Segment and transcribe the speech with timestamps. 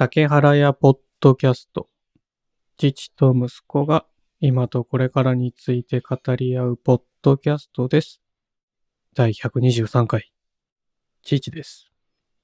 [0.00, 1.86] 竹原屋ポッドキャスト。
[2.78, 4.06] 父と息子が
[4.40, 8.22] 今とこれからについて語り合うポッドキャストです。
[9.14, 10.32] 第123回。
[11.22, 11.90] 父です。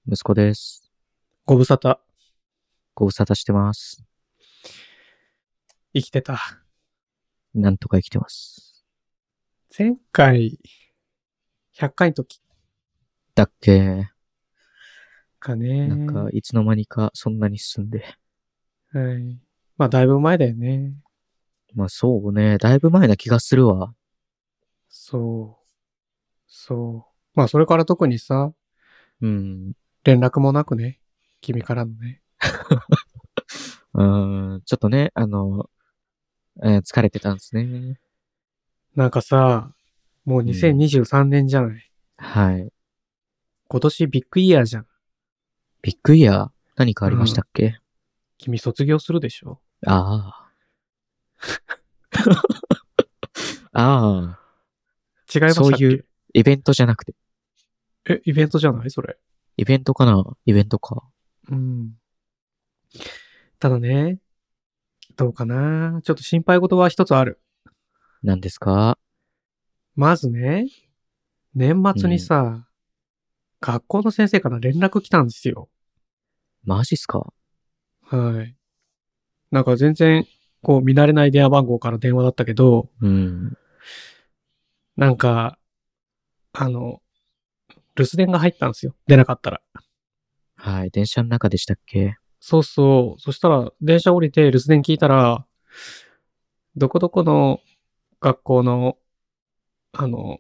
[0.06, 0.92] 息子です。
[1.46, 1.96] ご無沙汰。
[2.94, 4.04] ご無沙汰してます。
[5.94, 6.38] 生きてた。
[7.54, 8.84] なんとか生きてます。
[9.78, 10.60] 前回、
[11.74, 12.38] 100回の時
[13.34, 14.10] だっけ
[15.46, 15.86] かね。
[15.86, 18.04] なんか、いつの間にかそんなに進んで。
[18.92, 19.38] はい。
[19.78, 20.94] まあ、だいぶ前だよね。
[21.74, 23.94] まあそうね、だいぶ前な気がするわ。
[24.88, 25.66] そう。
[26.46, 27.38] そう。
[27.38, 28.52] まあ、それから特にさ、
[29.20, 29.72] うん。
[30.04, 31.00] 連絡もなくね。
[31.40, 32.22] 君からのね。
[33.94, 35.68] うーん、ちょっとね、あの、
[36.62, 38.00] えー疲れてたんですね。
[38.94, 39.74] なんかさ、
[40.24, 41.92] もう2023年じゃない。
[42.16, 42.72] はい。
[43.68, 44.86] 今年ビッグイヤーじゃん。
[45.86, 47.78] ビッグイヤー何かありましたっけ、
[48.38, 49.60] 君卒業するでしょ？
[49.86, 50.50] ああ。
[53.72, 54.40] ああ。
[55.32, 55.70] 違いましたっけ？
[55.70, 57.14] そういうイベントじゃなくて。
[58.10, 58.90] え、イベントじゃない？
[58.90, 59.16] それ。
[59.56, 60.24] イベントかな？
[60.44, 61.04] イベントか。
[61.50, 61.92] うん。
[63.60, 64.18] ただね、
[65.14, 66.00] どうかな？
[66.02, 67.40] ちょっと心配事は一つある。
[68.24, 68.98] 何ですか？
[69.94, 70.66] まずね、
[71.54, 72.66] 年末にさ、
[73.60, 75.68] 学校の先生から連絡来たんですよ。
[76.66, 77.32] マジっすか？
[78.02, 78.54] はい。
[79.50, 80.26] なんか全然、
[80.62, 83.56] こう見慣れない電話番号から電話だったけど、うん。
[84.96, 85.58] なんか、
[86.52, 87.00] あの、
[87.94, 88.94] 留守電が入ったんですよ。
[89.06, 89.62] 出なかったら。
[90.56, 90.90] はい。
[90.90, 92.16] 電車の中でしたっけ？
[92.40, 93.20] そうそう。
[93.20, 95.46] そしたら、電車降りて留守電聞いたら、
[96.76, 97.60] どこどこの
[98.20, 98.98] 学校の、
[99.92, 100.38] あの、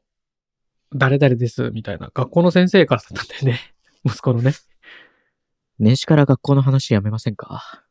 [0.94, 2.10] 誰々です、みたいな。
[2.12, 3.60] 学校の先生からだったんだよね。
[4.04, 4.52] 息子のね。
[5.78, 7.82] 年始から学校の話やめませんか？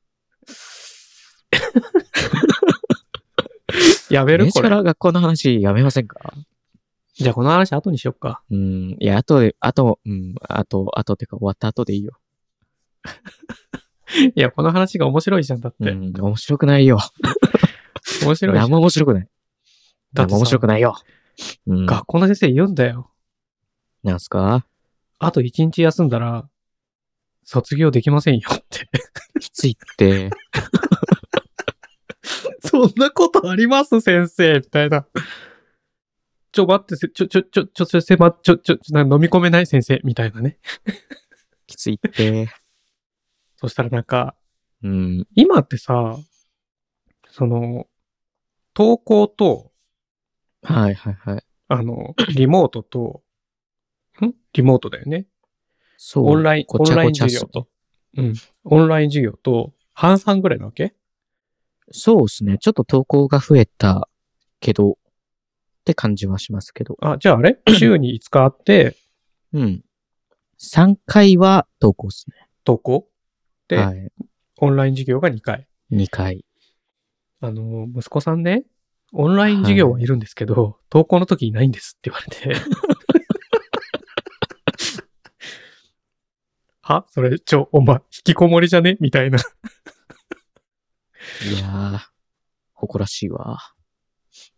[4.09, 4.45] やめる？
[4.45, 6.33] 年始から学校の話やめませんか？
[7.15, 8.41] じゃあこの話後にしよっか。
[8.51, 8.97] うん。
[8.99, 12.19] いや、後で、後、うん、後、後ってか終わった後でいいよ。
[14.35, 15.61] いや、この話が面白いじゃん。
[15.61, 15.91] だって。
[15.91, 16.13] うん。
[16.13, 16.99] 面白くないよ。
[18.23, 18.55] 面白いじゃん。
[18.55, 19.27] 何も面白くない。
[20.13, 20.95] だってさ何も面白くないよ。
[21.67, 21.85] うん。
[21.85, 23.11] 学校の先生言うんだよ。
[24.03, 24.65] なんすか？
[25.19, 26.49] あと一日休んだら、
[27.45, 28.89] 卒業できませんよって。
[29.39, 30.31] きついって。
[32.65, 35.07] そんなことあります先生みたいな。
[36.51, 40.57] ちょ、待って、せちょ、ちょ、ちょ、ちょ、ちょ、ちょ、ちょ、ちょな飲み込めない先生みたいなね。
[41.67, 42.49] きついって。
[43.57, 44.35] そしたらなんか、
[44.81, 45.27] うん。
[45.35, 46.17] 今ってさ、
[47.29, 47.87] その、
[48.75, 49.71] 登校と、
[50.63, 51.43] はいはいはい。
[51.67, 53.21] あの、リモートと、
[54.25, 54.33] ん？
[54.53, 55.27] リモートだよね。
[55.97, 56.25] そう。
[56.27, 57.67] オンライン、オンライン授業と。
[58.17, 58.33] うん。
[58.63, 60.93] オンライン授業と、半々ぐらいなわけ？
[61.91, 62.57] そうですね。
[62.59, 64.09] ちょっと投稿が増えた
[64.59, 64.95] けど、っ
[65.85, 66.97] て感じはしますけど。
[67.01, 67.59] あ、じゃああれ？
[67.77, 68.95] 週に5日あって、
[69.53, 69.83] うん。
[70.59, 72.25] 3回は投稿です
[72.65, 73.09] 登校
[73.67, 73.83] で、ね。
[73.83, 74.11] はい。
[74.61, 75.67] オンライン授業が2回。
[75.91, 76.45] 2回。
[77.41, 78.65] あの、息子さんね、
[79.13, 82.55] オンライン授業はいるんですけど、登校の時いないんですって言われて。
[86.87, 87.05] は？
[87.09, 88.97] それ、ちょ、お前、引きこもりじゃね？
[88.99, 89.39] みたいな。
[89.39, 89.41] い
[91.59, 91.99] やー、
[92.73, 93.57] 誇らしいわ。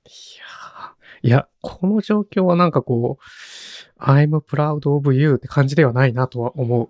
[0.04, 3.24] いやーいや、この状況はなんかこう、
[4.04, 6.90] I'm proud of you って感じではないなとは思う。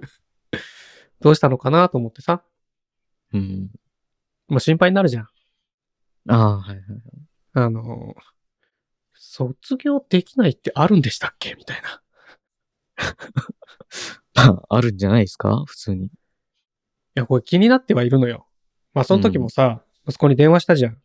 [1.20, 2.44] どうしたのかなと思ってさ、
[3.32, 3.70] うん。
[4.48, 5.28] もう心配になるじゃん。
[6.28, 6.84] ああ、はいはい。
[7.54, 8.14] あの、
[9.14, 11.54] 卒業できないってあるんでしたっけ？
[11.54, 12.02] みたいな。
[14.34, 15.64] まあ、あるんじゃないですか？
[15.66, 16.06] 普通に。
[16.06, 16.10] い
[17.14, 18.46] や、これ気になってはいるのよ。
[18.94, 20.98] まあ、その時もさ、息子に電話したじゃん。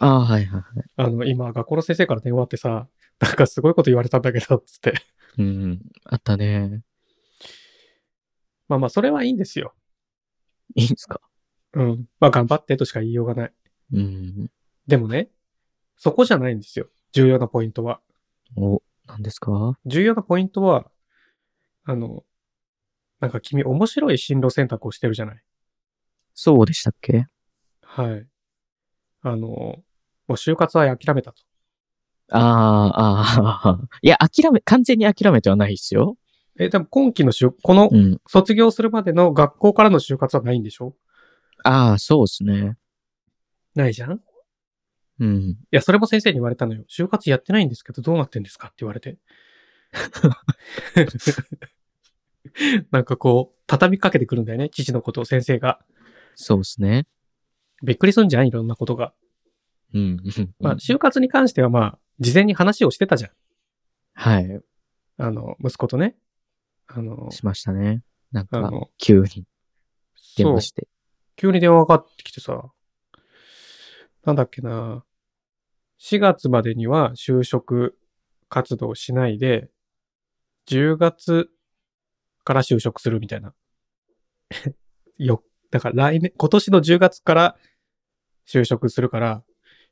[0.00, 0.64] ああ、はいはいはい。
[0.96, 2.88] あの、今、学校の先生から電話あってさ、
[3.18, 4.94] なんかすごいこと言われたんだけど、つって。
[5.38, 5.80] うん。
[6.04, 6.82] あったね。
[8.68, 9.74] まあまあ、それはいいんですよ。
[10.74, 11.20] いいんですか？
[11.72, 12.06] うん。
[12.20, 13.52] まあ、頑張ってとしか言いようがない。
[13.92, 14.50] うん。
[14.86, 15.30] でもね、
[15.96, 16.86] そこじゃないんですよ。
[17.12, 18.00] 重要なポイントは。
[18.56, 19.78] お、何ですか？
[19.84, 20.90] 重要なポイントは、
[21.90, 22.22] あの、
[23.18, 25.40] なんか君面白い進路選択をしてるじゃない？
[26.34, 27.26] そうでしたっけ？
[27.80, 28.26] はい。
[29.22, 29.82] あの、も
[30.28, 31.42] う就活は諦めたと。
[32.30, 36.18] ああ、ああ、 いや、諦め、完全に諦めてはないですよ。
[36.58, 38.20] え、でも今期の就、このうん。
[38.26, 40.94] 卒業するまでの学校からの就活はないんでしょ？
[41.64, 42.76] ああ、そうですね。
[43.74, 44.12] ないじゃん？
[44.12, 44.20] い
[45.20, 45.56] うん。
[45.70, 46.84] や、それも先生に言われたのよ。
[46.90, 48.66] 就活やってないんですけど、どうなってんですか？
[48.68, 49.16] って言われて。
[52.90, 55.80] なんかこう、畳みかけてくるんだよね、父のことを先生が。
[56.34, 57.06] そうですね。
[57.82, 59.12] びっくりすんじゃんいろんなことが。
[59.94, 60.22] うん。
[60.60, 63.30] まあ、就活に関してはまあ、事前に話をしてたじゃん。
[64.14, 64.60] はい。
[65.18, 66.16] あの、息子とね。
[66.86, 68.02] あの、しましたね。
[68.32, 69.46] なんかあの、急に
[70.36, 70.88] 電話、して。
[71.36, 72.70] 急に電話がかかってきてさ、
[74.24, 75.04] なんだっけな、
[75.98, 77.98] 4月までには就職
[78.48, 79.70] 活動しないで、
[80.66, 81.50] 10月
[82.48, 83.52] から就職するみたいな。
[85.18, 87.58] よ、だから来年、今年の10月から
[88.46, 89.44] 就職するから、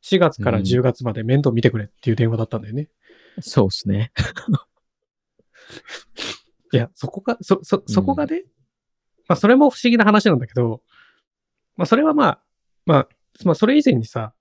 [0.03, 2.88] 4月から10月まで面倒見てくれっていう電話だったんだよね。
[3.41, 4.11] そうですね。
[6.73, 8.44] いや、そこが、そ、そ、そこがね、
[9.29, 10.82] まあ、それも不思議な話なんだけど、
[11.76, 12.43] まあ、それはまあ、
[12.87, 13.09] まあ、
[13.44, 14.35] まあ、それ以前にさ、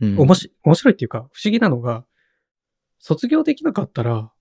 [0.00, 0.20] うん。
[0.20, 2.06] おもし、面白いっていうか、不思議なのが、
[3.00, 4.32] 卒業できなかったら、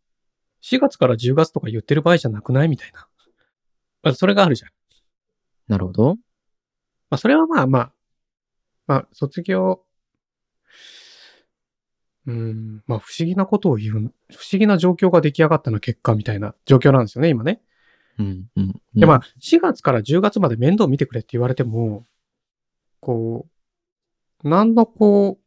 [0.66, 3.08] 4月から10月とか言ってる場合じゃなくないみたいな。
[4.02, 4.72] まあ、それがあるじゃん。
[5.68, 6.16] なるほど。
[6.16, 6.18] ま
[7.12, 7.92] あ、それはまあまあ、
[8.88, 9.84] まあ、卒業、
[12.26, 14.12] うーん、まあ、不思議なことを言う、不思
[14.58, 17.62] 議な状況が出来上がったの結果みたいな状況なんですよね、今ね。
[18.18, 18.46] うん。
[18.56, 18.82] うん。
[18.96, 22.08] で、まあ、4月から10月まで面倒見てくれって言われても、
[23.02, 23.46] こ
[24.44, 25.44] う、何のこう、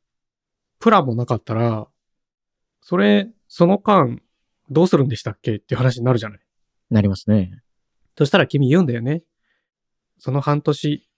[0.79, 1.89] プランもなかったら、
[2.83, 4.21] それ、その間、
[4.71, 6.41] どうするんでしたっけっていう話になるじゃない。
[6.91, 7.63] なりますね。
[8.17, 9.23] そしたら君言うんだよね。
[10.19, 11.09] その半年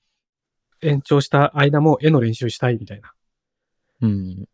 [0.82, 3.12] 延長した間も絵の練習したいみたいな。
[4.02, 4.49] うん。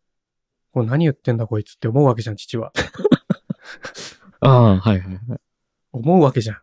[0.73, 2.71] こう何言ってんだこいつって思うわけじゃん、父は。
[4.41, 5.39] ああ、はいはいはい。
[5.91, 6.61] 思うわけじゃん。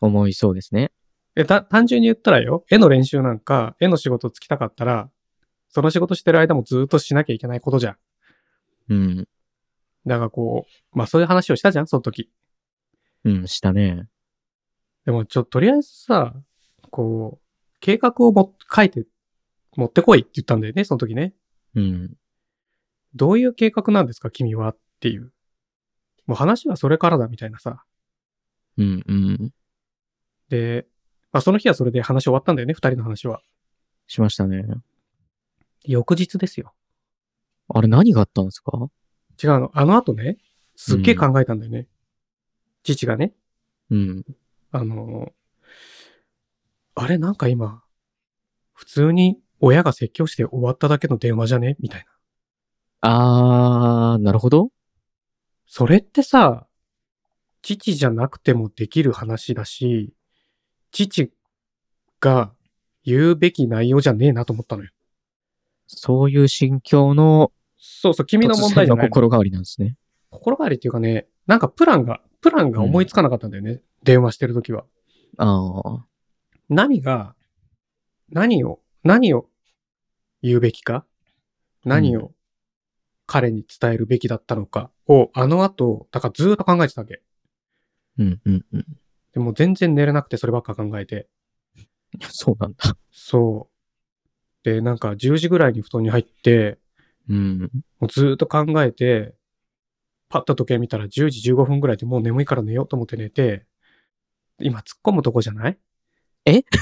[0.00, 0.92] 思いそうですね。
[1.34, 5.10] え、た、単純に言ったらよ、絵の練習なんか、絵の仕事つきたかったら、
[5.68, 7.96] その仕事してる間もずっとしなきゃいけないことじゃん。
[8.88, 9.28] うん。
[10.06, 12.30] だからこう、まあそういう話をしたじゃん、その時。
[13.24, 14.08] うん、したね。
[15.04, 16.34] でも、ちょ、とりあえずさ、
[16.90, 19.06] こう、計画をも、書いて、
[19.76, 21.34] 持ってこいって言ったんだよね、その時ね。
[21.74, 22.14] うん。
[23.14, 25.32] どういう計画なんですか、君はっていう。
[26.26, 27.84] もう話はそれからだ、みたいなさ。
[28.78, 29.50] うん、うん。
[30.48, 30.86] で、
[31.32, 33.42] まあその日はそれで話終わったんだよね、二人の話は。
[34.06, 34.64] しましたね。
[35.84, 36.74] 翌日ですよ。
[37.68, 38.72] あれ何があったんですか？
[39.42, 39.70] 違うの。
[39.74, 40.38] あの後ね、
[40.76, 41.86] すっげえ考えたんだよね。
[42.82, 43.32] 父がね、
[43.90, 44.24] うん。
[44.72, 45.32] あの、
[46.94, 47.82] あれなんか今、
[48.72, 51.76] 普通に親が説教して終わっただけの電話じゃね？
[51.80, 52.06] みたいな。
[53.00, 54.70] あー、なるほど。
[55.66, 56.66] それってさ、
[57.62, 60.12] 父じゃなくてもできる話だし、
[60.92, 61.32] 父
[62.20, 62.52] が
[63.04, 64.90] 言うべき内容じゃねえなと思ったのよ。
[65.86, 69.10] そういう心境のそうそう、君の問題じゃないの。
[69.10, 69.96] 心変わりなんですね。
[70.30, 73.80] 心変わりっていうかね、なんかプランが、プランが思いつかなかったんだよね。
[74.02, 74.84] 電話してるときは。
[75.38, 76.06] ああ。
[76.68, 77.34] 何が、
[78.30, 79.48] 何を、何を
[80.42, 81.04] 言うべきか？
[81.84, 82.32] 何を
[83.26, 84.90] 彼に伝えるべきだったのか？
[85.06, 87.22] を、あの後、だからずーっと考えてたわけ。
[88.18, 88.86] うん、うん、うん。
[89.32, 91.28] でも全然寝れなくてそればっか考えて。
[92.30, 92.96] そうなんだ。
[93.10, 94.64] そう。
[94.64, 96.78] で、なんか10時ぐらいに布団に入って、
[97.28, 97.60] うん。
[97.98, 99.34] もうずーっと考えて、
[100.28, 103.64] パッと時計見たら10時15分ぐらいでもう眠いから寝ようと思って寝て、
[104.60, 105.78] 今突っ込むとこじゃない？
[106.46, 106.62] え？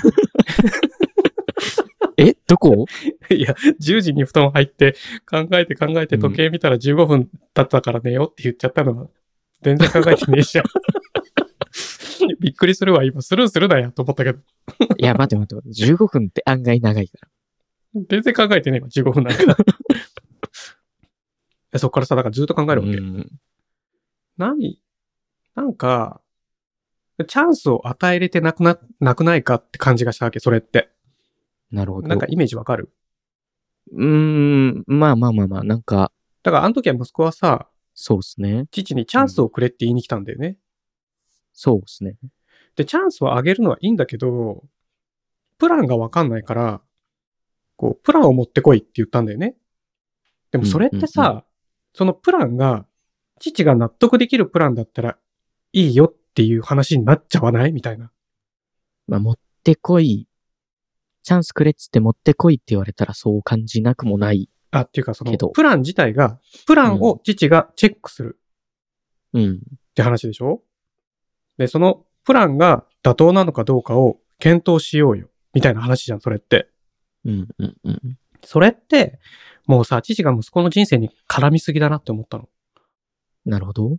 [2.46, 2.86] どこ？
[3.30, 4.94] いや、10時に布団入って、
[5.28, 9.08] 考えて考えて時計見たら15分経ったから寝ようって言っちゃったのは、
[9.62, 10.64] 全然考えてねえじゃん。
[12.40, 13.20] びっくりするわ、今。
[13.20, 14.38] スルーするなや、と思ったけど。
[14.98, 15.92] いや、待って待って待って。
[15.92, 17.28] 15分って案外長いから。
[18.08, 19.56] 全然考えてねえわ、15分なんか。
[21.74, 22.96] でそっからさ、だからずっと考えるわけ。
[22.98, 23.28] うん。
[24.36, 24.80] 何
[25.56, 26.20] なんか、
[27.26, 30.88] チャンスを与えれてなくな、なくないかって感じがしたわけ、それって。
[31.72, 32.06] なるほど。
[32.06, 32.94] なんかイメージわかる？
[33.90, 34.84] うーん。
[34.86, 36.12] まあまあまあまあ、なんか、
[36.44, 38.66] だからあの時は息子はさ、そうですね。
[38.70, 40.58] 父にチャンスをくれって言いに来たんだよね。
[41.52, 42.14] そうですね。
[42.76, 44.62] で、チャンスをあげるのはいいんだけど、
[45.58, 46.80] プランがわかんないから、
[47.74, 49.56] こう、プランを持ってこいって言ったんだよね。
[50.52, 51.42] でもそれってさ、うんうん
[51.94, 52.86] そのプランが、
[53.40, 55.16] 父が納得できるプランだったら
[55.72, 57.72] いいよっていう話になっちゃわない？
[57.72, 58.10] みたいな。
[59.06, 60.28] まあ、持ってこい。
[61.22, 64.50] チャンスくれっつって持ってこいって言われたらそう感じなくもない。
[64.70, 68.38] あ、っていうかそのプラン自体が、プランを父がチェックする
[69.32, 69.54] うん。
[69.54, 69.58] っ
[69.94, 70.62] て話でしょ？
[71.58, 75.28] で、そのプランが妥当なのかどうかを検討しようよ。
[75.52, 76.68] みたいな話じゃん、それって。
[77.24, 78.18] うん、うん、うん。
[78.44, 79.18] それって、
[79.66, 82.48] もうさ、父が息子の人生に絡みすぎだなって思ったの。
[83.44, 83.96] なるほど。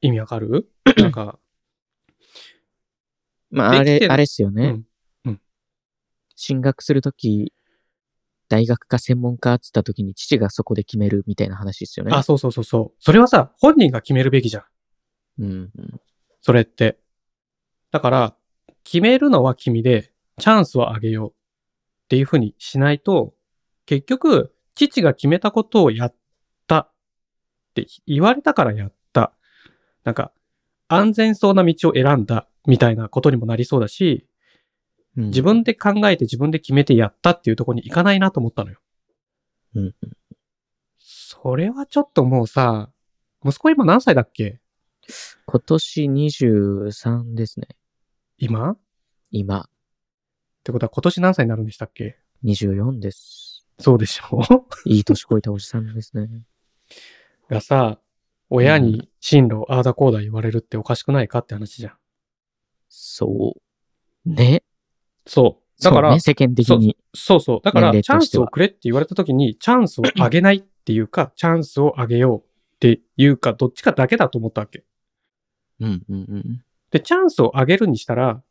[0.00, 0.70] 意味わかる？
[0.98, 1.38] なんか、
[3.50, 4.64] まあ、あれ、あれっすよね。
[4.64, 5.40] うんうん
[6.36, 7.52] 進学するとき、
[8.48, 12.12] 大学か専門かって言ったときに父がそこで決めるみたいな話ですよね。
[12.12, 12.92] あ、そうそうそうそう。
[12.98, 14.64] それはさ、本人が決めるべきじゃん。
[15.42, 16.00] うんうん。
[16.40, 16.98] それって。
[17.92, 18.36] だから、
[18.82, 21.34] 決めるのは君で、チャンスをあげようっ
[22.08, 23.34] ていうふうにしないと、
[23.86, 26.14] 結局、父が決めたことをやっ
[26.66, 26.92] たっ
[27.74, 29.32] て言われたからやった。
[30.04, 30.32] なんか、
[30.88, 34.26] 安全そうな道を選んだみたいなことにもなりそうだし、
[35.16, 38.80] うん自分で考えて自分で決めてやったっていうところに行かないなと思ったのよ。
[39.76, 39.94] うん
[40.98, 42.90] それはちょっともうさ、
[43.44, 44.60] 息子今何歳だっけ？
[45.46, 47.68] 今年23ですね。
[48.38, 48.72] 今？
[48.72, 48.78] っ
[49.30, 49.68] 今、
[50.64, 53.43] てことは今年何歳になるんでしたっけ？24です。
[53.78, 54.40] そうでしょ？
[54.84, 56.28] いい年こいたおじさんですね。
[57.48, 57.98] がさ、
[58.50, 61.92] 親に進路ああだこうだ言われるっておかしくないかって話じゃん。
[62.88, 63.56] そ
[64.26, 64.30] う。
[64.30, 64.62] ね。
[65.26, 65.82] そう。
[65.82, 66.96] だから、そうね、世間的に。
[67.14, 67.60] そうそう。
[67.64, 74.84] だから、チャンスをくれって言われた時に、チャンスをあげないっていうか、チャンスをあげようっていうか、どっちかだけだと思ったわけ。
[75.80, 76.64] うんうんうん。
[76.92, 78.42] で、チャンスをあげるにしたら、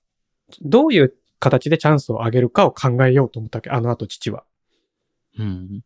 [0.61, 3.69] どういう形でチャンスをあげるかを考えようと思ったわけ。
[3.69, 4.43] あの後父は。
[5.37, 5.81] うん。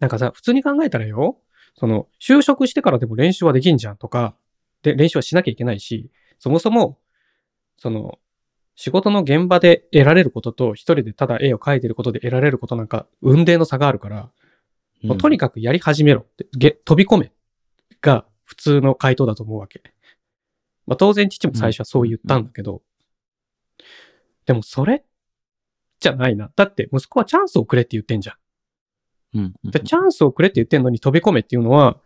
[0.00, 1.38] なんかさ、普通に考えたらよ、
[1.74, 4.36] その、就職してからでも練習はできんじゃんとか、
[4.82, 6.98] で、練習はしなきゃいけないし、そもそも、
[7.76, 8.18] その、
[8.74, 14.30] 仕事の現場で得られることと、一人でただ絵を描いてることで得られることなんか、運命の差があるから、
[15.02, 17.32] もうとにかくやり始めろって、げ飛び込め
[18.00, 19.82] が普通の回答だと思うわけ。
[20.86, 22.82] まあ当然父も最初はそう言ったんだけど、
[24.46, 25.04] でもそれ
[26.00, 26.50] じゃないな。
[26.54, 28.36] だって息子はチャンスをくれって言ってんじゃん。
[29.34, 29.70] うんうん。
[29.70, 32.00] で、チャンスをくれって言ってんのに飛び込めっていうのは、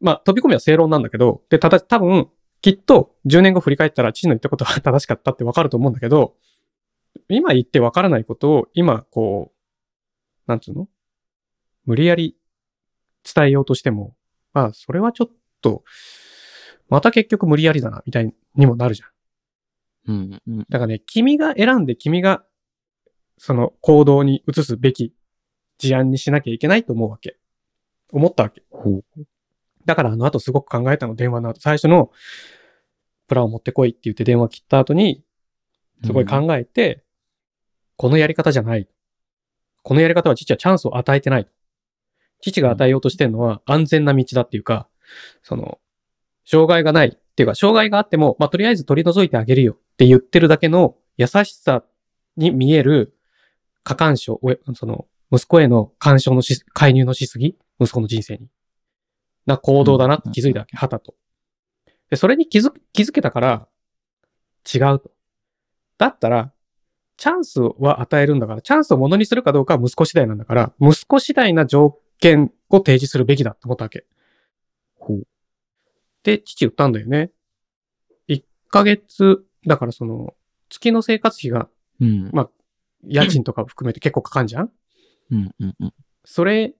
[0.00, 2.28] まあ、飛び込みは正論なんだけど、で、ただ、多分、
[2.60, 6.36] きっと10年後振り返ったら父の言ったことは正しかったってわかると思うんだけど、
[7.28, 9.56] 今言ってわからないことを、今、こう、
[10.46, 10.88] なんつうの？
[11.84, 12.36] 無理やり
[13.34, 14.16] 伝えようとしても、
[14.52, 15.28] まあ、それはちょっ
[15.60, 15.82] と、
[16.88, 20.12] また結局無理やりだな、みたいにもなるじゃん。
[20.12, 20.58] うんうん。
[20.68, 22.44] だからね、君が選んで君が、
[23.38, 25.12] その行動に移すべき
[25.78, 27.36] 事案にしなきゃいけないと思うわけ。
[28.12, 28.62] 思ったわけ。
[29.84, 31.60] だからあの後すごく考えたの、電話の後。
[31.60, 32.10] 最初の、
[33.28, 35.24] プランを持ってこいって言って電話切った後に、
[36.04, 37.02] すごい考えて、
[37.96, 38.88] このやり方じゃない。
[39.82, 41.48] このやり方は父はチャンスを与えてない。
[42.40, 44.88] 父が与えようとしてるのは安全な道だっていうか、
[45.42, 45.78] その、
[46.44, 51.82] 障害がないっていうか、障害があっても、まあ、とりあえず取り除いてあげるよって言ってるだけの優しさ
[52.36, 53.16] に見える
[53.82, 57.56] 過干渉、おその、息子への干渉のし、介入のしすぎ？
[57.80, 58.48] 息子の人生に。
[59.46, 61.14] な行動だなって気づいたわけ、はたと。
[62.10, 63.68] で、それに気づ、気づけたから、
[64.72, 65.12] 違うと。
[65.98, 66.52] だったら、
[67.16, 74.04] チャンスは与えるんだから、チャンスをものにするかどうかは息子次第なんだから、息子次第な条件を提示するべきだって思ったわけ。
[74.98, 75.26] ほう。
[76.22, 77.30] で、父言ったんだよね。
[78.28, 80.34] 1ヶ月、だからその、
[80.68, 81.68] 月の生活費が、
[82.00, 82.30] うん。
[82.32, 82.50] まあ、
[83.06, 84.70] 家賃とか含めて結構かかんじゃん？
[85.30, 85.94] うんうんうん。
[86.24, 86.74] それ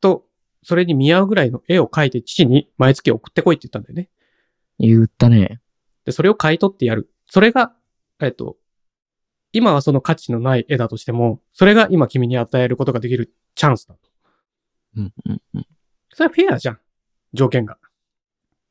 [0.00, 0.26] と、
[0.62, 4.10] それに見合うぐらいの絵を描いて父に毎月送ってこいって言ったんだよね。
[4.78, 5.60] 言ったね。
[6.04, 7.10] で、それを買い取ってやる。
[7.26, 7.74] それが、
[8.20, 8.56] えっと、
[9.52, 14.00] 今はその価値のない絵だとしても、それが今君に与えることができるチャンスだと。
[14.96, 15.66] うんうんうん。
[16.12, 16.78] それはフェアじゃん。
[17.32, 17.78] 条件が。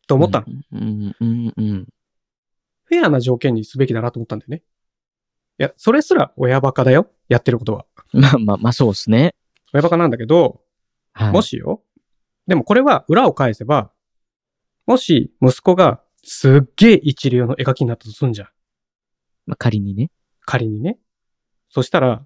[0.08, 0.46] と思ったの。
[0.74, 1.88] うんうんうん。
[2.86, 4.63] フェアな条件にすべきだなと思ったんだよね。
[5.58, 7.10] いや、それすら親バカだよ。
[7.30, 7.86] やってることは。
[8.22, 9.36] まあまあまあ、そうですね。
[9.74, 10.62] 親バカなんだけど、
[11.13, 11.31] はい。
[11.31, 11.81] もしよ。
[12.48, 13.91] でもこれは裏を返せば、
[14.86, 18.48] もし息子がすっげえ一流の絵描きになったとすんじゃん。
[19.45, 20.12] まあ、仮にね。
[20.45, 20.98] 仮にね。
[21.69, 22.25] そしたら、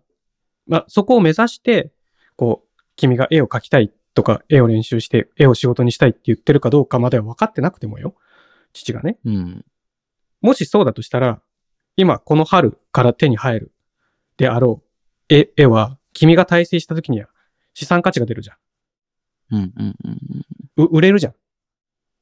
[0.68, 1.92] まあ、そこを目指して、
[2.36, 8.16] こう、君が絵を描きたいとか、絵を練習して、絵を仕事にしたいって言ってるかどうかまでは分かってなくてもよ。
[8.74, 9.18] 父がね。
[9.26, 9.66] うん。
[10.42, 11.42] もしそうだとしたら、
[11.96, 13.74] 今この春から手に入る
[14.38, 14.89] であろう
[15.30, 17.30] 絵、絵は、君が大成した時には
[17.74, 18.58] 資産価値が出るじゃん。
[19.52, 20.18] うんうんうん
[20.78, 20.86] うん。
[20.86, 21.36] う売れるじゃん。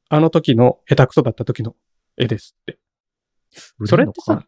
[0.10, 1.76] あの時の下手くそだった時の
[2.18, 2.78] 絵ですって。
[3.86, 4.46] それってさ、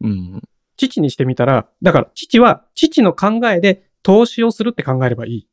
[0.00, 0.42] うん。
[0.76, 5.48] 父にしてみたら、だから父は父の考えで投資をするって考えればいい。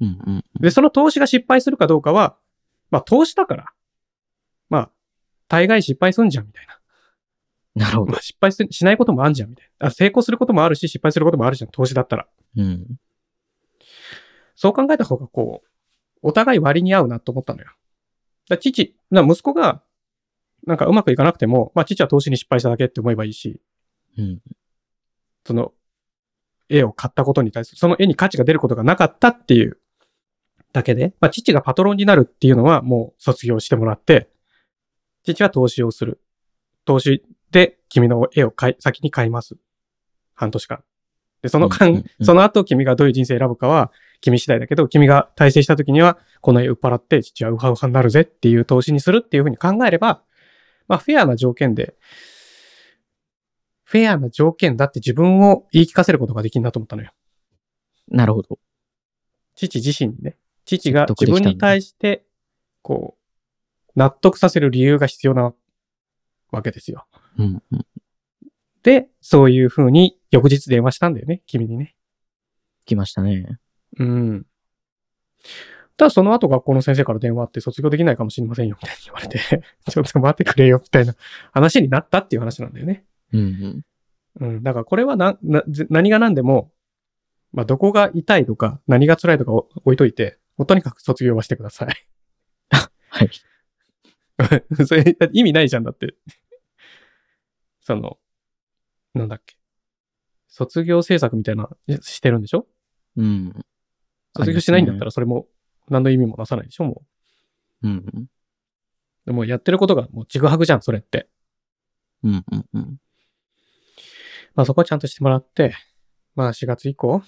[0.00, 0.44] うんうん。
[0.60, 2.36] で、その投資が失敗するかどうかは、
[2.90, 3.66] まあ投資だから、
[4.70, 4.90] まあ、
[5.48, 6.78] 大概失敗すんじゃんみたいな。
[7.74, 8.18] なるほどま。
[8.18, 9.88] あ失敗すしないこともあるじゃんみたいな。
[9.88, 12.26] あ成功することもあるし、失敗することもあるじゃん、投資だったら。
[12.56, 12.86] うん。
[14.54, 15.68] そう考えた方がこう、
[16.22, 17.68] お互い割に合うなと思ったのよ。
[18.48, 19.82] だ父、な息子が、
[20.66, 23.60] なんかうまくいかなくても、まあ父は投資に失敗しただけって思えばいいし、
[24.16, 24.40] うん。
[25.46, 25.72] その
[26.68, 29.78] 絵を買ったことに対する、その絵に価値が出ることがなかったっていう
[30.72, 34.30] だけで、まあ父がパトロンになるっていうのはもう卒業してもらって、
[35.24, 36.20] 父は投資をする。
[36.84, 37.24] 投資で
[37.94, 39.54] 君の絵を買い、先に買います。
[40.34, 40.82] 半年間。
[41.42, 50.22] で、その間、うんうんうんその後君がどういう人生選ぶかは君次第だけど、君が大成した時にはこの絵売っ払って父はウハウハになるぜっていう投資にするっていうふうに考えれば、
[50.88, 51.94] まあフェアな条件で、
[53.84, 57.12] フェアな条件だって自分を言い聞かせることができるなと思ったのよ。
[58.08, 58.58] なるほど。
[59.54, 60.36] 父自身にね。
[60.64, 62.24] 父が自分に対して、
[62.82, 65.54] こう、納得させる理由が必要な
[66.50, 67.06] わけですよ。
[67.38, 67.62] うん。
[67.72, 67.86] うん。
[68.82, 71.94] で、そういうふうに翌日電話したんだよね、君にね。
[72.84, 73.58] 来ましたね。
[73.98, 74.46] うん。
[75.96, 79.38] ただその後学校の先生から電話あって卒業できないかもしれませんよ、みたいに言われて、
[79.88, 81.14] ちょっと待ってくれよ、みたいな
[81.52, 83.04] 話になったっていう話なんだよね。
[83.32, 83.40] うん。
[84.40, 84.46] うん。
[84.48, 84.62] うん。
[84.62, 86.72] だからこれはな、な、ぜ何が何でも、
[87.52, 91.88] まあ、どこが痛いとか、何が辛いとかを置いといて、もうとにかく卒業はしてください。
[93.08, 93.30] はい。
[94.86, 96.16] それ、意味ないじゃんだって。
[97.84, 98.18] その、
[99.14, 99.56] なんだっけ。
[100.48, 101.68] 卒業制作みたいな、
[102.00, 102.66] してるんでしょ？
[103.16, 103.52] うん。
[104.36, 105.04] 卒業しないんだったら。
[105.06, 105.46] らそれも
[105.88, 107.04] 何の意味もなさないでしょも
[107.82, 107.96] うん。
[107.98, 108.26] う。
[109.26, 111.28] でもやってることがもうちぐはぐじゃん、それって。
[112.22, 112.44] うん。
[112.50, 112.66] うん。
[112.72, 113.00] うん。
[114.54, 115.74] まあそこはちゃんとしてもらって、
[116.34, 117.22] まあ4月以降、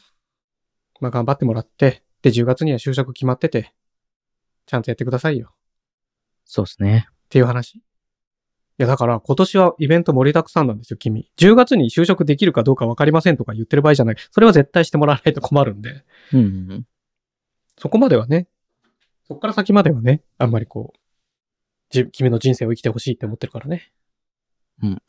[1.01, 3.75] まあ頑張ってもらって、で10月には就職決まってて、
[4.67, 5.55] ちゃんとやってくださいよ。
[6.45, 7.07] そうですね。
[7.11, 7.83] っていう話？
[8.78, 11.30] いや、だから今年はイベント盛りだくさんなんですよ、君。
[11.38, 14.16] 10月に就職できるかどうか分かりませんとか言ってる場合じゃない。
[14.30, 16.04] それは絶対してもらわないと困るんで。
[16.33, 16.40] うん。
[16.40, 16.87] うん。
[17.78, 18.49] そこまではね、
[19.26, 20.99] そこから先まではね、あんまりこう、
[21.88, 23.92] じ君の人生を生きてほしいって思ってるからね。
[24.83, 25.02] うん。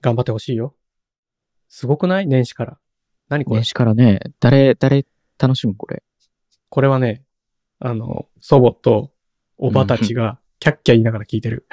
[0.00, 0.74] 頑張ってほしいよ。
[1.68, 2.26] すごくない？
[2.26, 2.78] 年始から。
[3.28, 5.06] 何これ、年始からね、誰、誰
[5.38, 6.02] 楽しむこれ？
[6.68, 7.22] これはね、
[7.78, 9.12] あの、祖母と
[9.56, 11.66] おばたちがキャッキャ言いながら聞いてる。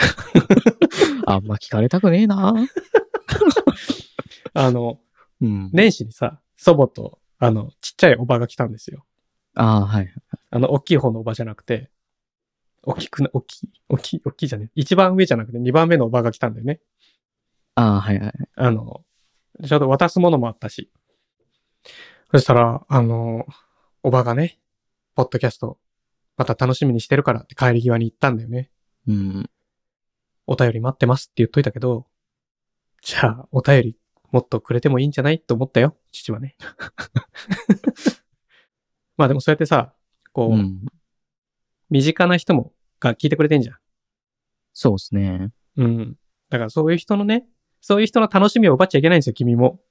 [1.27, 2.55] あんま聞かれたくねえな。
[4.55, 4.99] あの、
[5.41, 5.69] うん。
[5.71, 9.05] 年始にさ、祖母と、あの、ちっちゃいおばが来たんですよ。
[9.53, 10.11] ああ、はい。
[10.49, 11.91] あの、大きい方のおばじゃなくて、
[12.81, 16.81] 大きくな、大きい、大きい、大きいじゃね一番上じゃなくて二番目のおばが来たんだよね。
[17.75, 18.33] ああ、はいはい。
[18.55, 19.05] あの、
[19.67, 20.89] ちょうど渡すものもあったし。
[22.31, 23.45] そしたら、あの、
[24.01, 24.57] おばがね、
[25.13, 25.77] ポッドキャスト、
[26.37, 28.71] また楽しみにしてるからって帰り際に言ったんだよね。
[29.07, 29.49] うん。
[30.47, 32.07] お便り待ってますって言っといたけど、
[33.01, 33.97] じゃあ、お便り
[34.31, 36.55] もっとくれてもいいんじゃないと思ったよ、父はね。
[39.17, 39.93] まあでもそうやってさ、
[40.31, 40.85] こう、うん。
[41.89, 43.77] 身近な人もが聞いてくれてんじゃん。
[44.73, 45.51] そうですね。
[45.77, 46.17] うん。
[46.49, 47.47] だからそういう人のね、
[47.81, 49.81] そういう人の楽しみを奪っちゃいけないんですよ、君も。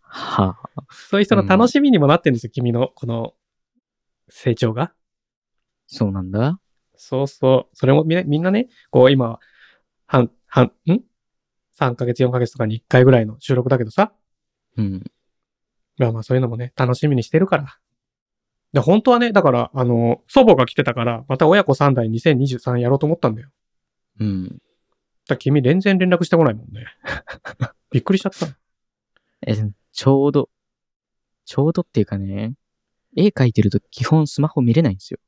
[0.00, 0.82] はあ。
[1.08, 3.34] そういう人の楽しみにもなってんですよ、君のこの
[4.28, 4.92] 成長が。
[5.86, 6.60] そうなんだ。
[7.02, 7.76] そうそう。
[7.76, 9.38] それもみんなみんなね、こう今、
[10.06, 11.00] 半、半、ん
[11.78, 14.12] ?3 ヶ月、4ヶ月とかに1回ぐらいの収録だけどさ。
[14.76, 15.02] うん。
[15.96, 17.78] まあまあそういうのもね、楽しみにしてるから。
[18.74, 23.48] で、本当はね、だから、あの、祖母が来てたから、また親子3代2023やろうと思ったんだよ。
[24.20, 24.58] うん。
[25.26, 26.84] だ君全然連絡してこないもんね。
[27.90, 28.58] びっくりしちゃった。
[29.46, 29.54] え、
[29.92, 30.50] ちょうど、
[31.46, 32.52] ちょうどっていうかね、
[33.16, 35.18] 絵描いてると基本スマホ見れないんですよ。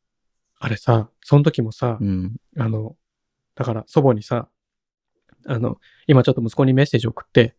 [0.65, 2.37] あれさ、その時もさ、うん。
[2.57, 2.95] あの、
[3.57, 4.49] だから祖母にさ、
[5.45, 7.57] あの、今ちょっと息子にメッセージ送って、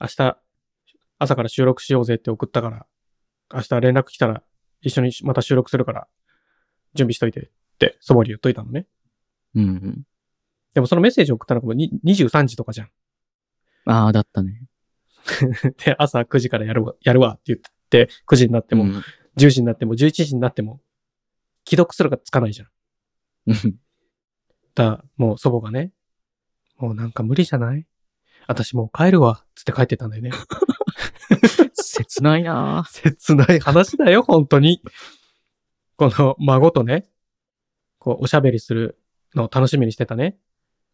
[0.00, 0.38] 明日、
[1.18, 2.86] 朝から収録しようぜって送ったから、
[3.52, 4.42] 明日連絡来たら
[4.80, 6.08] 一緒にまた収録するから、
[6.94, 8.86] 準備しといてって祖母に言っといたのね。
[9.54, 10.06] うん。
[10.72, 12.90] でもそのメッセージ送ったのがもうに23時とかじゃん。
[13.84, 14.62] ああ、だったね。
[15.84, 19.04] で、朝9時からやるわ、やるわって言って、9時になっても、うん
[19.36, 20.80] 10時になっても、11時になっても、
[21.66, 22.68] 既読するかつかないじゃん。
[23.48, 23.76] うん。
[24.74, 25.92] だ、もう祖母がね、
[26.78, 27.86] もうなんか無理じゃない？
[28.46, 30.30] 私もう帰るわ、つって帰ってたんだよね。
[31.74, 34.82] 切ないなぁ 切ない話だよ、本当に。
[35.96, 37.08] この孫とね、
[37.98, 39.00] こう、おしゃべりする
[39.34, 40.38] のを楽しみにしてたね。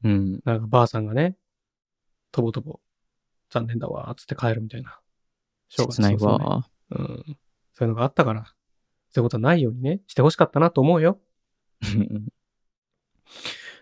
[0.04, 0.40] うん。
[0.44, 1.36] なんかばあさんがね、
[2.30, 2.80] とぼとぼ、
[3.50, 4.98] 残念だわ、つって帰るみたいな。
[5.68, 6.68] 正月切ないわ。
[6.90, 7.38] うん。
[7.74, 8.54] そういうのがあったから、
[9.12, 11.18] そういうことはないようにね、してほしかったなと思うよ。
[11.82, 12.28] うん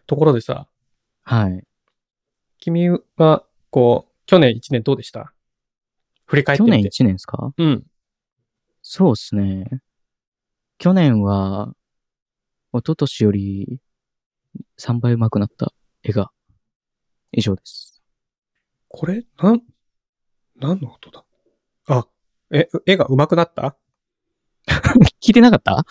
[0.06, 0.66] ところでさ、
[1.22, 1.64] はい。
[2.58, 5.32] 君は、こう、去年1年どうでした？
[6.26, 6.90] 振り返って去年みて。
[6.90, 7.52] 1年ですか？
[7.56, 7.86] うん。
[8.82, 9.80] そうですね。
[10.78, 11.74] 去年は、
[12.72, 13.80] 一昨年より
[14.78, 16.32] 3倍上手くなった絵が。
[17.30, 18.02] 以上です。
[18.88, 19.62] これ、なん、
[20.56, 21.24] 何の音だ？
[21.86, 22.08] あ、
[22.50, 23.76] え、絵が上手くなった？
[25.22, 25.76] 聞いてなかった？
[25.78, 25.84] あ、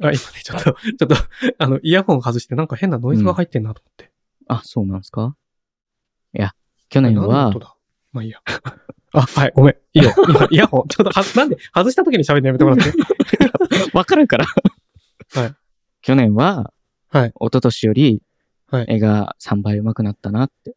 [0.00, 1.16] 今ね、ちょっと、ちょっと、
[1.58, 4.12] あの、イヤホン外してなんか変なノイズが入ってんなと思って。
[4.48, 5.36] あ、そうなんですか？
[6.34, 6.52] いや、
[6.88, 7.52] 去え年は
[8.12, 8.40] まあいいや。
[9.12, 9.74] あ、はい、ごめん。
[9.94, 10.12] いいよ。
[10.28, 12.92] 今、 イヤホン、ちょっとは、なんで、外した時に喋るのやめてもらって。
[13.92, 14.46] わかるから。
[15.34, 15.54] はい。
[16.02, 16.72] 去年は、
[17.10, 17.28] はい。
[17.30, 18.22] 一昨年より
[18.70, 18.86] はい。
[18.88, 20.76] 絵が3倍上手くなったなって。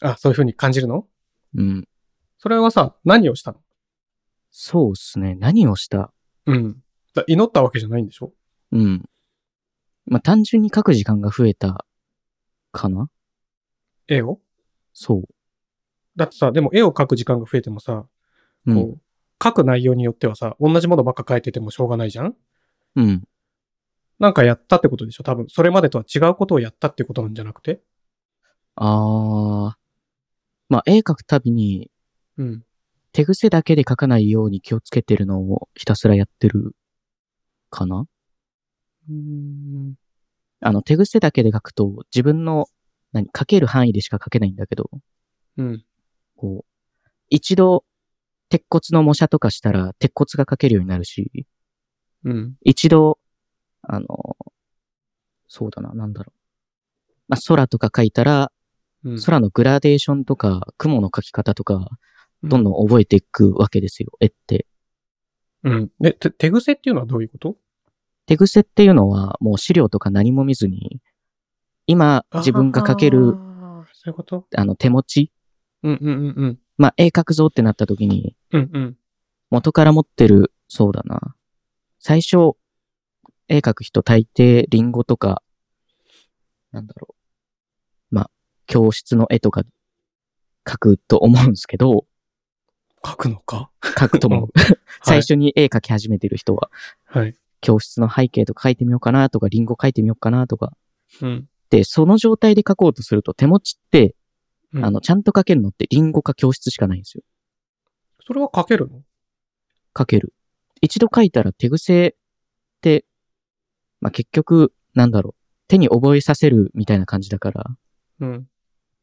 [0.00, 1.06] あ、そういう風に感じるの？
[1.56, 1.88] うん。
[2.38, 3.60] それはさ、何をしたの？
[4.52, 5.34] そうっすね。
[5.34, 6.12] 何をした？
[6.48, 6.82] うん。
[7.14, 8.32] だ祈ったわけじゃないんでしょ？
[8.72, 9.04] うん。
[10.06, 11.84] まあ、単純に書く時間が増えた
[12.72, 13.08] かな？
[14.08, 14.40] 絵を？
[14.94, 15.22] そう。
[16.16, 18.06] だってさ、でも絵を描く時間が増えてもさ、
[18.66, 18.74] うん。
[18.74, 19.00] こう、
[19.42, 22.34] 書く内容によってはさ、同じものばっか書いててもしょうがないじゃん？
[22.96, 23.24] うん。
[24.18, 25.22] なんかやったってことでしょ？
[25.24, 25.46] 多分。
[25.48, 27.80] それまでとは違うことをやったってことなんじゃなくて？
[28.74, 29.74] あー。
[30.70, 31.90] まあ、絵描くたびに
[32.36, 32.62] うん。
[33.12, 36.72] 手癖だけで描かないように気をつけてるのをひたすらやってる
[37.70, 38.06] かな？
[39.10, 39.94] うん。
[40.60, 42.66] あの、手癖だけで描くと自分の、
[43.12, 44.90] 何、描ける範囲でしか描けないんだけど、
[45.56, 45.84] うん。
[46.36, 47.84] こう、一度、
[48.50, 51.46] 鉄骨の模写とかしたら鉄骨が描けるようになるし、
[52.24, 52.54] うん。
[52.62, 53.18] 一度、
[53.82, 54.06] あの、
[55.48, 56.40] そうだな、なんだろう。
[57.28, 58.52] まあ、空とか描いたら、
[59.04, 59.20] うん。
[59.20, 61.88] 空のグラデーションとか、雲の描き方とか、
[62.42, 62.84] どんどん。
[62.84, 64.66] ん覚えていくわけですよ、絵って。
[65.64, 65.90] うん。
[66.00, 67.56] で、て手癖っていうのはどういうこと？
[68.26, 71.00] 手癖っていうのは、もう資料とか何も見ずに、
[71.86, 74.46] 今、自分が描けある、ーそういうこと？
[74.54, 75.32] あの、手持ち、
[75.82, 76.58] うんうんうんうん。
[76.76, 78.96] まあ、絵描くぞってなった時に、うんうん。
[79.50, 81.34] 元から持ってる、そうだな。
[81.98, 82.56] 最初、
[83.48, 85.42] 絵描く人大抵リンゴとか、
[86.70, 87.16] なんだろ
[88.10, 88.14] う。
[88.14, 88.30] まあ、
[88.66, 89.62] 教室の絵とか
[90.66, 92.04] 描くと思うんですけど、
[93.04, 93.70] 書くのか？
[93.80, 94.48] 描くと思う。
[95.02, 96.70] 最初に絵描き始めてる人は、
[97.06, 97.34] はい。
[97.60, 100.72] 教室の背景とか描いてみようかなとか、リンゴ描いてみようかなとか。
[101.22, 101.48] うん。
[101.70, 104.14] で、その状態で描こうとすると手持ちって、
[104.72, 107.22] うんあの、、ちゃんと描けるのってリンゴか教室しかないんですよ。
[108.26, 109.02] それは書けるの？
[109.94, 110.34] 描ける。
[110.80, 112.14] 一度描いたら手癖っ
[112.80, 113.04] て、
[114.00, 115.42] まあ、結局、なんだろう。
[115.66, 117.66] 手に覚えさせるみたいな感じだから、
[118.20, 118.48] うん。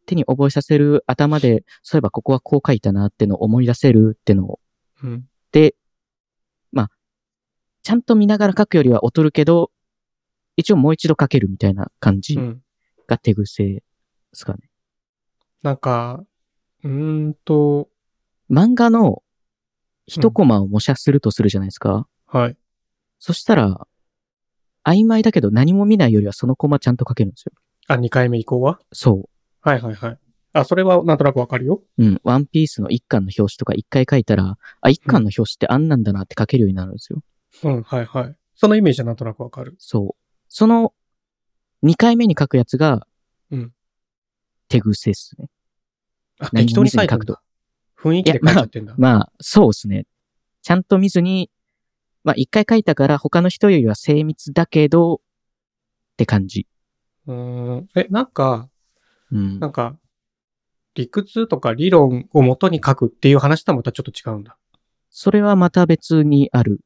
[0.06, 4.60] 手に覚えさせる頭で、そういえばここはこう書いたなってのを思い出せるっての
[5.04, 5.26] うん。
[5.52, 5.76] で、
[6.72, 6.90] まあ、
[7.84, 9.72] ちゃんと見ながら書くよりは劣るけど、
[10.58, 12.62] 一応もう一度書けるみたいな感じうん。
[13.08, 13.84] が手癖で
[14.34, 14.70] すかね。
[15.64, 16.24] なんか、
[16.84, 17.90] うーんと、
[18.50, 19.24] 漫画の
[20.08, 22.08] 一コマを模写するとするじゃないですか。
[22.28, 22.58] はい。
[23.20, 23.88] そしたら、
[24.84, 27.54] 曖昧だけど何も見ないよりはそのコマちゃんと書けるんですよ。
[27.88, 28.80] あ、2回目以降は？
[28.94, 29.28] そ
[29.66, 30.20] はいはいはい。
[30.54, 31.82] あ、それはなんとなくわかるよ。
[31.98, 32.06] う。
[32.06, 32.22] うん。
[32.24, 37.22] ワンピースの一巻の表紙とか一回書いたら、あ、一巻の表紙ってあんなんだなって書けるようになるんですよ。
[37.64, 38.36] うん、はいはい。
[38.56, 39.76] そのイメージはなんとなくわかる。
[39.80, 40.22] そう。
[40.48, 40.94] その、
[41.82, 43.08] 二回目に書くやつが、
[43.50, 43.74] うん。
[44.68, 45.50] 手癖っすね。
[46.40, 47.42] あ、何も適当に書いてんだ。
[47.98, 48.94] 雰囲気で書いちゃってんだ。
[48.98, 50.06] まあ、そうですね。
[50.62, 51.50] ちゃんと見ずに、
[52.24, 55.20] まあ一回書いたから他の人よりは精密だけど、っ
[56.18, 56.68] て感じ。
[57.26, 57.90] うーん。
[57.96, 58.70] え、なんか、
[59.36, 59.68] うんな。
[59.68, 59.98] んか、
[60.96, 64.58] 理屈とか理論をもとに書くっていう話とはまたちょっと違うんだ。
[65.10, 66.80] それはまた別にある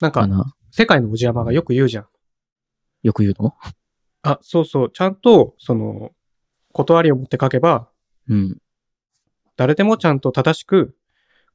[0.00, 0.28] なんか。
[0.70, 2.06] 世界のおじ山がよく言うじゃん。
[3.02, 3.54] よく言うの？
[4.22, 4.90] あ、そうそう。
[4.92, 6.10] ちゃんと、その、
[6.72, 7.88] 断りを持って書けば、
[8.28, 8.58] うん。
[9.56, 10.94] 誰でもちゃんと正しく、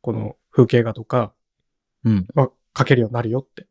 [0.02, 1.34] この風景画とか
[2.04, 2.28] うん。
[2.34, 3.68] は書けるようになるよって。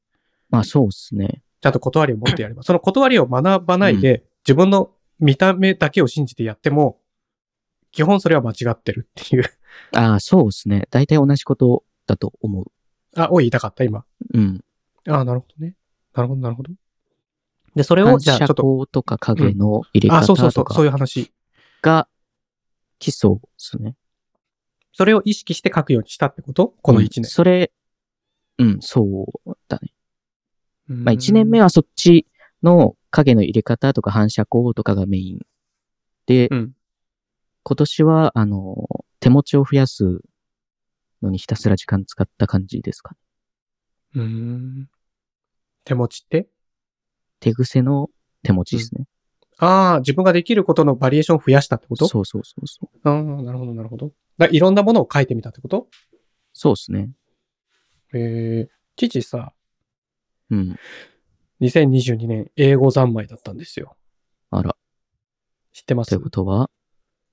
[0.51, 1.43] まあそうっすね。
[1.61, 2.63] ちゃんと断りを持ってやれば。
[2.63, 7.01] その断りを学ばないで、自分の見た目だけを信じてやっても、
[7.93, 9.45] 基本それは間違ってるっていう。
[9.95, 10.87] ああ、そうっすね。
[10.91, 12.67] 大体同じことだと思う。
[13.17, 14.05] あ、を言いたかった、今。
[14.33, 14.65] うん。
[15.09, 15.77] あなるほどね。
[16.15, 16.73] なるほど、なるほど。
[17.75, 21.33] で、それを、反じゃあちょ射っと、光とか影の入れあ、方そうそうそう、とかそういう話。
[21.83, 22.09] が
[22.99, 23.97] 基礎っすね。
[24.93, 26.75] それを意識して書くようにしたってこと？
[26.83, 27.25] このうん1年。
[27.25, 27.73] それ、
[28.59, 29.93] うん、そうだね。
[30.89, 32.27] まあ1年目は、はそっち
[32.63, 35.41] の影の入れ方とか反射光とかがメイン。
[36.27, 36.73] で、うん。
[37.63, 40.23] 今年は、あの、手持ちを増やす
[41.23, 43.19] のにひたすら時間使った感じですかね。
[44.15, 44.89] うーん。
[45.85, 46.49] 手持ちって？
[47.41, 48.09] 手癖の
[48.43, 49.07] 手持ちですね。
[49.59, 52.07] ああ、自分ができることのバリエーションを増やしたってこと？
[52.07, 53.09] そうそうそうそう。
[53.09, 54.13] ああ、なるほど、なるほど。
[54.39, 55.89] だいろんなものを書いてみたってこと？
[56.53, 57.11] そうですね。
[58.15, 59.53] えー、父さ、
[60.51, 60.77] うん。
[61.61, 63.97] 2022年英語三昧だったんですよ。
[64.51, 64.77] あら。
[65.73, 66.11] 知ってます？
[66.11, 66.71] ということは、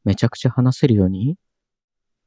[0.04, 1.38] めちゃくちゃ話せるように？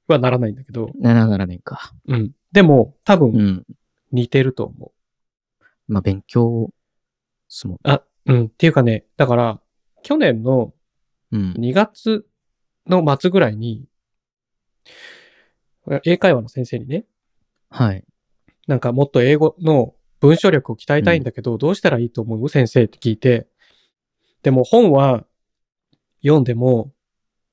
[0.08, 1.92] はならないんだけど、ならならねんか。
[2.06, 2.32] うん。
[2.52, 3.66] でも、多う分ん。
[4.12, 4.92] 似てると思
[5.86, 6.72] まあ、勉強
[7.48, 7.76] すもん。
[7.76, 7.78] う。
[7.84, 8.44] あ、うん。
[8.46, 9.60] っていうかね、だから、
[10.02, 10.74] 去年の
[11.32, 11.52] うん。
[11.52, 12.26] 2月
[12.88, 13.86] の末ぐらいに、
[16.04, 17.04] 英会話の先生にね、
[17.68, 18.04] はい。
[18.66, 22.48] なんかもっと英語の文章力を鍛えたいんだけど、どうしたらいいと思う？
[22.48, 23.48] 先生って聞いて、
[24.42, 25.24] でも本は
[26.22, 26.92] 読んでも、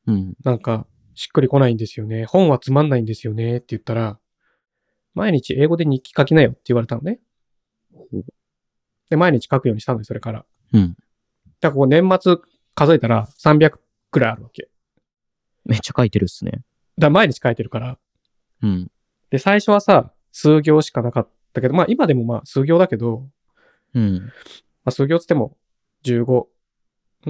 [0.05, 0.33] うん。
[0.43, 2.25] なんかしっくりこないんですよね。
[2.25, 4.19] 本はつまんないんですよねって言ったら、
[5.13, 7.19] 毎日英語で日記書きなよって言われたのね。
[9.09, 10.45] で、毎日書くようにしたのよ、それから。
[10.73, 10.95] うん。
[11.59, 12.35] だからこう年末
[12.75, 13.79] 数えたら300
[14.11, 14.69] くらいあるわけ。
[15.65, 16.61] めっちゃ書いてるっすね。
[16.97, 17.97] ら毎日書いてるから。
[18.61, 18.91] うん。
[19.29, 23.27] で、最初はさ、数行しかなかったけど、まあ今でもまあ数行だけど、
[23.93, 24.15] うん。
[24.15, 24.29] ま
[24.85, 25.57] あ数行つっても
[26.03, 26.47] 15、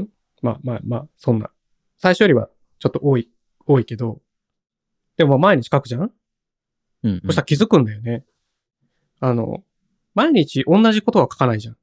[0.02, 0.08] ん？
[0.42, 1.50] まあまあまあ、そんな。
[1.98, 3.30] 最初よりはちょっと多い、
[3.66, 4.22] 多いけど、
[5.16, 6.12] でもまあ毎日書くじゃん
[7.04, 7.22] うん。
[7.26, 8.26] そしたら気づくんだよね。
[9.20, 9.64] あの、
[10.14, 11.78] 毎日同じことは書かないじゃん。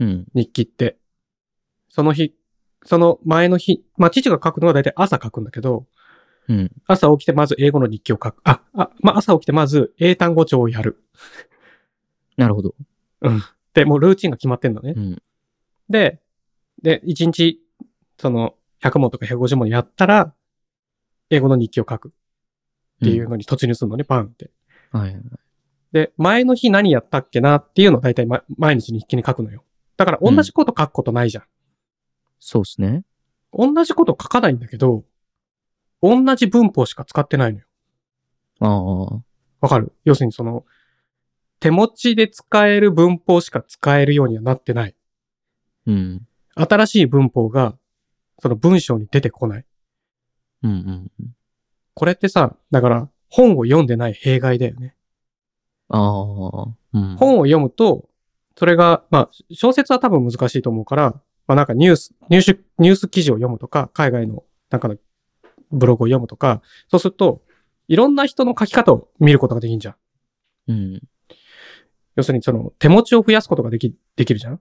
[0.00, 0.26] うん。
[0.34, 0.96] 日記って。
[1.88, 2.34] その日、
[2.84, 5.86] その前の日、まあ父が書くのは大体朝書くんだけど、
[6.48, 6.72] うん。
[6.86, 8.40] 朝起きてまず英語の日記を書く。
[8.44, 11.02] あ、あ、まあ朝起きてまず英単語帳をやる。
[12.36, 12.74] なるほど。
[13.74, 15.00] で、もうルーチンが決まってんのねう。
[15.00, 15.22] ん。
[15.88, 16.20] で、
[16.82, 17.60] で、1日、
[18.18, 20.34] その、100問とか150問やったら、
[21.30, 22.12] 英語の日記を書くっ
[23.00, 24.50] ていうのに突入するのね、パンって。
[24.90, 25.16] はい。
[25.92, 29.64] で、前の日何やったっけなっていうのを大体、ま、毎日日記に書くのよ。
[29.96, 31.44] だから同じこと書くことないじゃん。
[32.40, 33.04] そうっすね。
[33.52, 35.04] 同じこと書かないんだけど、
[36.02, 37.66] 同じ文法しか使ってないのよ。
[38.60, 38.66] あ
[39.14, 39.22] あ。
[39.60, 39.92] わかる？
[40.04, 40.64] 要するにその、
[41.60, 44.96] 手持ちで使える文法しか使えるようにはなってない。
[45.86, 46.26] うん。
[46.54, 47.76] 新しい文法が、
[48.40, 49.64] その文章に出てこない。
[50.64, 51.36] うんうんうん。
[51.94, 54.96] これってさ、だから本を読んでない弊害だよね。
[55.88, 56.68] ああ。
[56.94, 57.16] うん。
[57.16, 58.08] 本を読むと、
[58.56, 64.96] それが、まあ、小説は多分難しいと思うから、まあなんかニュース、入手、ニュース記事を読むとか、海外のなんかの
[65.72, 67.42] ブログを読むとか、そうすると、
[67.88, 69.94] いろんな人の書き方を見ることができるじゃん。
[70.68, 71.02] うん。
[72.16, 74.60] 要するにその手持ちを増やすことができ、できるじゃん。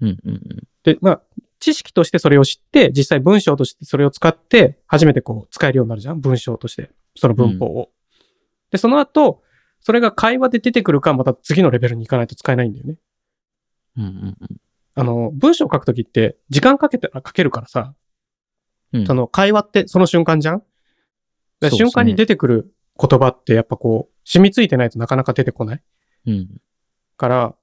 [0.00, 0.42] うんうんうん。
[0.82, 1.22] で、まあ、
[1.58, 6.90] 知識としてそれを知って、実際文章としてそれを使って、初めてこう使えるようになるじゃん文章として。
[7.16, 7.90] その文法を。
[8.70, 9.42] で、その後、
[9.80, 12.96] それが会話で出てくるか、また次のレベルに行かないと使えないんだよね。
[13.96, 14.36] うんうん
[14.98, 17.94] あの、文章を書くときって、時間かけたら書けるからさ、
[19.00, 19.06] うん。
[19.06, 20.62] その会話ってその瞬間じゃん？
[21.70, 25.82] 瞬間に出てくる言葉ってやっぱこう、染みついてないとなかなか出てこない？
[26.26, 26.48] うん。
[27.16, 27.54] から、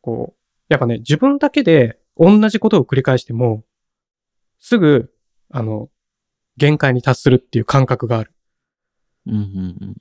[0.00, 3.64] こう、やっぱね、自分だけで同じことを繰り返しても、
[4.58, 5.12] すぐ、
[5.50, 5.90] あの、
[6.56, 8.32] 限界に達するっていう感覚がある。
[9.26, 9.40] うんうんう
[9.86, 9.96] ん。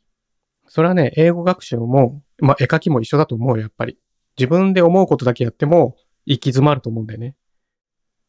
[0.67, 3.99] それはね、英語学習も、まあ、絵描きも一緒だと思うよ、やっぱり。
[4.37, 7.35] 自分で思うことだけやっても、行き詰まると思うんだよね。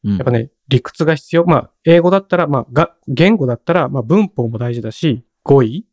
[0.04, 1.44] うんやっぱね、理屈が必要。
[1.44, 5.86] まあ、英語だったら、まあ、が、言語だったら、まあ、文法も大事だし、語彙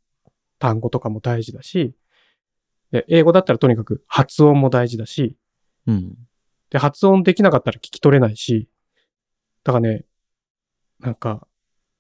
[0.60, 1.96] 単語とかも大事だし、
[2.92, 5.36] で、英語だったらとにかく発音も大事だし、
[5.88, 6.16] うん。
[6.70, 8.70] で、発音できなかったら聞き取れないし、
[9.64, 10.06] だからね、
[11.00, 11.48] なんか、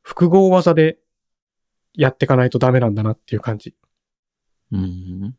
[0.01, 0.97] 複合技で
[1.93, 3.75] やっていかないとダメなんだなっていう感じ。
[4.71, 5.35] うん。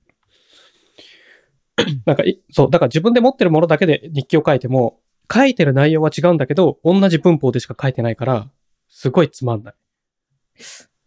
[2.06, 5.00] なんかい、そう、だから自分で持ってるものだけで日記を書いても、
[5.32, 8.50] 書いてる内容は違うんだけど、同じ文法でしか書いてないから、
[8.88, 9.74] すごいつまんない。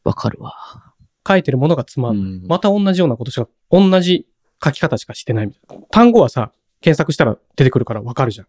[0.03, 0.53] わかるわ。
[1.27, 2.17] 書いてるものがつまない。
[2.17, 2.47] うんん。
[2.47, 4.27] また同じようなことしか、同じ
[4.63, 5.86] 書き方しかしてないみたいな。
[5.91, 6.51] 単語はさ、
[6.82, 8.47] 検索したら出てくるからわかるじゃん。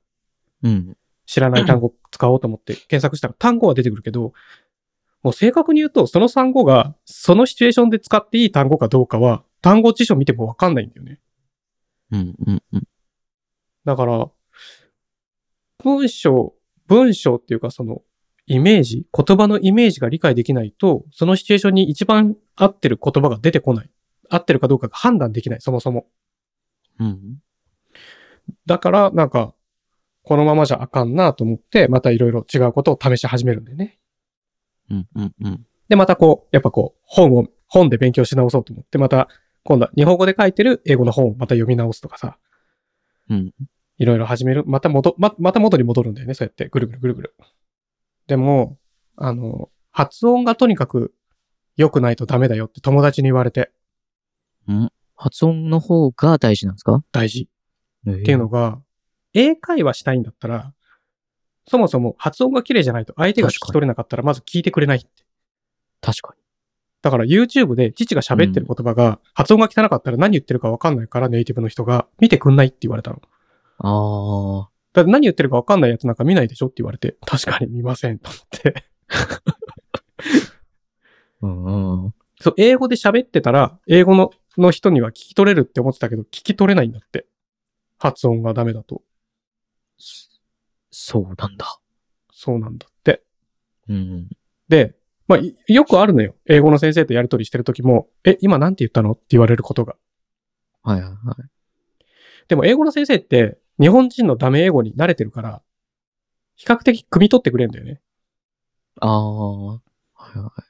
[0.65, 0.97] うん。
[1.27, 4.33] 知らない単語使おうと思って検索したら単語は出てくるけど、
[5.23, 11.19] もう正確に言うと、その単語が、そのシチュエーションで使っていい単語かどうかは、単語辞書見てもわかんないんだよね。
[12.13, 12.89] うんうんうん。
[13.85, 14.31] だから、
[15.83, 16.55] 文章、
[16.87, 18.03] 文章っていうかその、
[18.47, 23.91] イメージ、言葉のイメージが理解できないと、そのシチュエーションに一番合ってる言葉が出てこない。
[24.31, 26.07] 合ってるかどうかが判断できない、そもそも。
[26.99, 27.39] うん。
[28.67, 29.55] だから、なんか、
[30.23, 33.99] このままじゃあかんなと思って、またいろいろ違うことを試し始めるんだよね。
[34.91, 35.67] うんうんうん。
[35.89, 39.29] で、またこう、やっぱこう、本を、本で勉強し直そうと思って、また、
[39.65, 42.39] 今度は日本語で書いてる英語の本をまた読み直すとかさ、
[43.29, 43.53] うん。
[43.99, 44.65] いろいろ始める。
[44.67, 47.35] また元、ま、また元に戻るんだよね、そうやって、ぐるぐるぐるぐる。
[48.27, 48.79] でも、
[49.17, 51.13] あの、発音がとにかく
[51.77, 53.71] 良くないとダメだよって友達に言われて、
[55.17, 57.03] 発音の方が大事なんですか？
[57.11, 57.49] 大事。
[58.09, 58.81] っっていうのが、
[59.35, 60.73] 英会話したいんだったら、
[61.67, 65.09] そもそも発音が綺麗じゃないと相手が聞き取れなかったらまず聞いてくれないって。
[66.01, 66.41] 確かに。
[67.03, 73.21] だから YouTube で父が喋ってる言葉が発音が汚かったら何言ってるかわかんないからネイティブの人が見てくんないって言われたの。
[73.79, 74.71] ああ。
[74.93, 78.85] だって何言ってるかわかんないやつなんか見ないでしょって言われて、確かに見ませんと思って。
[81.43, 82.15] うんうん。
[82.41, 87.27] そう、英語で喋ってたら、英語のの人には聞き取れるって思ってたけど、聞き取れないんだって。
[87.99, 89.03] 発音がダメだと。
[90.91, 91.79] そうなんだ。
[92.33, 93.23] そうなんだって。
[93.89, 94.29] うん。
[94.69, 94.97] で、
[95.29, 96.35] まあ、いよくあるのよ。
[96.47, 99.13] 英語の先生とやりとりしてる時も、え、今なんて言ったの？
[99.13, 99.97] って言われることが。
[100.83, 101.17] はいはいはい。
[102.49, 105.63] でも英語の先生って、日本人のダメ英語に慣れてるから、
[106.57, 108.01] 比較的汲み取ってくれるんだよね。
[109.01, 109.75] ああ。
[109.75, 109.81] は
[110.35, 110.63] いはい。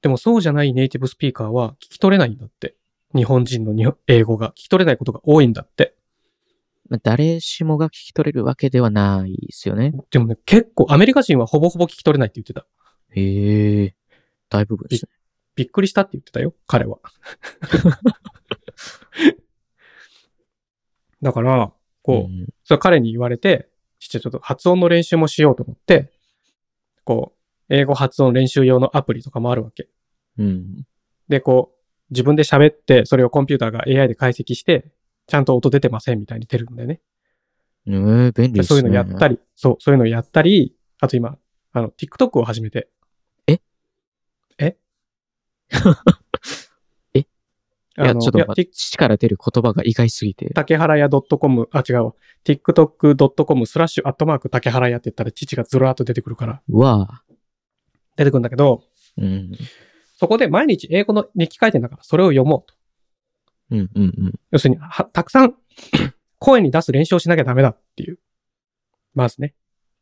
[0.00, 2.76] でもそうじゃないネイティブスピーカーは聞き取れないんだって。
[3.14, 5.94] 日本人のに英語が聞き取れないことが多いんだって。
[6.88, 9.92] まあ誰しもが聞き取れるわけではないですよね。
[10.10, 12.66] でもね、結構アメリカ人はほぼほぼ聞き取れないって言ってた。
[13.10, 13.94] へえ。
[14.48, 15.10] 大部分ですね。
[15.56, 16.98] びっくりしたって言ってたよ、彼は。
[21.22, 21.72] だから、
[22.06, 26.12] こう、んそれ彼に言われて、ちょっと発音の練習もしようと思って、
[27.04, 27.32] こ
[27.68, 29.88] う、英語発音練習用のアプリとかもあるわけ。
[30.38, 30.86] うん。
[31.28, 31.76] で、こう、
[32.10, 34.92] 自分で喋って、それをコンピューターが AI で解析して、
[35.26, 37.00] ちゃんと音出てませんみたいに出るんだよね。
[37.88, 38.62] ええ、便利ですね。
[38.62, 41.36] そういうのやったり、そう、そういうのやったり、あと今、
[41.72, 42.88] あの、TikTok を始めて。
[43.48, 43.60] え？
[44.58, 44.76] え？
[47.96, 50.50] や、あのちょっと父から出る言葉が意外すぎて。
[50.54, 52.14] 竹原屋 .com、あ、違うわ。
[52.44, 57.22] tiktok.com スラッシュアットマーク竹原屋って言ったら父がずらーっと出てくるから、うわあ。
[58.16, 58.82] 出てくるんだけど、
[59.18, 59.52] うん。
[60.16, 62.74] そこで毎日英語の日記書いてんだから、それを読もうと。
[63.72, 64.34] うんうんうん。
[64.50, 65.54] 要するに、はたくさん
[66.38, 68.18] 声に出す練習をしなきゃダメだっていう。
[69.14, 69.54] まずね。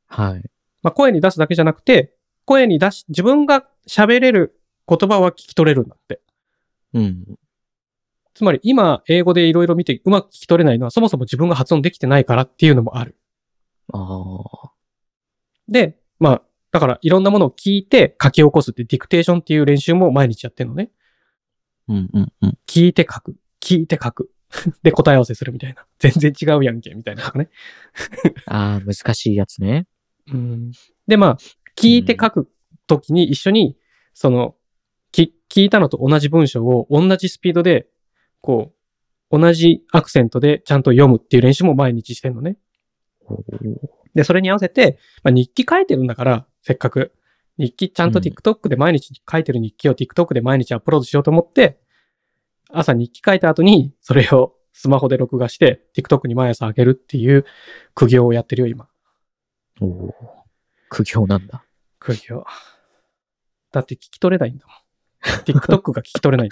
[0.07, 0.43] はい。
[0.83, 6.21] まあ、声に出すだけじゃなくて、声に出し、自分が喋れる言葉は聞き取れるんだって。
[6.93, 7.25] うん。
[8.35, 13.17] つまり今、英語でいろいろ見てうまく聞き取れないのは、そもそも自分が発音できてないからっていうのもある。
[13.93, 14.73] ああ。
[15.69, 16.43] で、まあ、
[16.73, 20.91] だからいろんなものを聞いて書き起こすってディクテーションっていう練習も毎日やってるのね。
[21.89, 22.59] うんうんうん。
[22.67, 23.37] 聞いて書く。
[23.61, 24.31] 聞いて書く。
[24.83, 25.87] で、答え合わせするみたいな。
[25.99, 27.49] 全然違うやんけ、みたいなね。
[28.47, 29.87] ああ、難しいやつね。
[30.33, 30.73] うん
[31.07, 31.39] で、まあ、
[31.77, 32.51] 聞いて書く
[32.87, 33.77] ときに一緒に、
[34.15, 34.57] その、
[35.13, 37.89] き、聞いたのと同じ文章を同じスピードで、
[38.45, 38.75] こ
[39.31, 42.59] う、同じアクセントでちゃんと読むっていう練習も毎日してんのね。
[44.15, 47.15] で、それに合わせて、まあ、日記書いてるんだから、せっかく。
[47.57, 51.81] 日記ちゃんとうん TikTok で毎日書いてる日記を TikTok で毎日アップロードしようと思って、
[52.69, 57.47] 朝日記書いた後に、それをスマホで録画して、TikTok に毎朝上げるっていう
[57.95, 58.89] 苦行をやってるよ、今。
[59.81, 60.13] おー
[60.91, 61.65] 苦行なんだ。
[61.99, 62.45] 苦行。
[63.73, 64.77] だって聞き取れないんだもん。
[65.45, 66.51] TikTok が聞き取れない。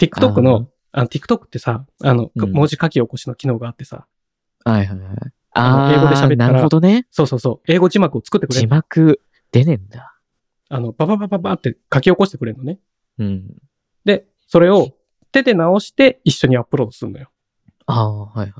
[0.00, 4.06] TikTok の、あの、TikTok ってさ、あの、うん文字書き起こしの機能があってさ、
[4.64, 5.16] はいはいはい。
[5.52, 7.06] あのああ、英語で喋ったらなるほどね。
[7.10, 8.70] そうそうそう、英語字幕を作ってくれ字る。
[8.70, 9.20] 幕
[9.52, 10.18] 出ねえんだ。
[10.70, 12.78] あの、バババババって書き起こしてくれるのね。
[13.18, 13.56] うん。
[14.06, 14.88] で、それを
[15.32, 17.30] 手で直して一緒にアップロードするのよ。
[17.84, 18.52] ああ、はいはい。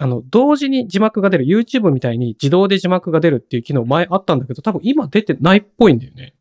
[0.00, 6.34] あの、同時に字幕が出る、YouTube みたいに自動で字幕が出るっていう機能前あったんだけど、多分今出てないっぽいんだよね。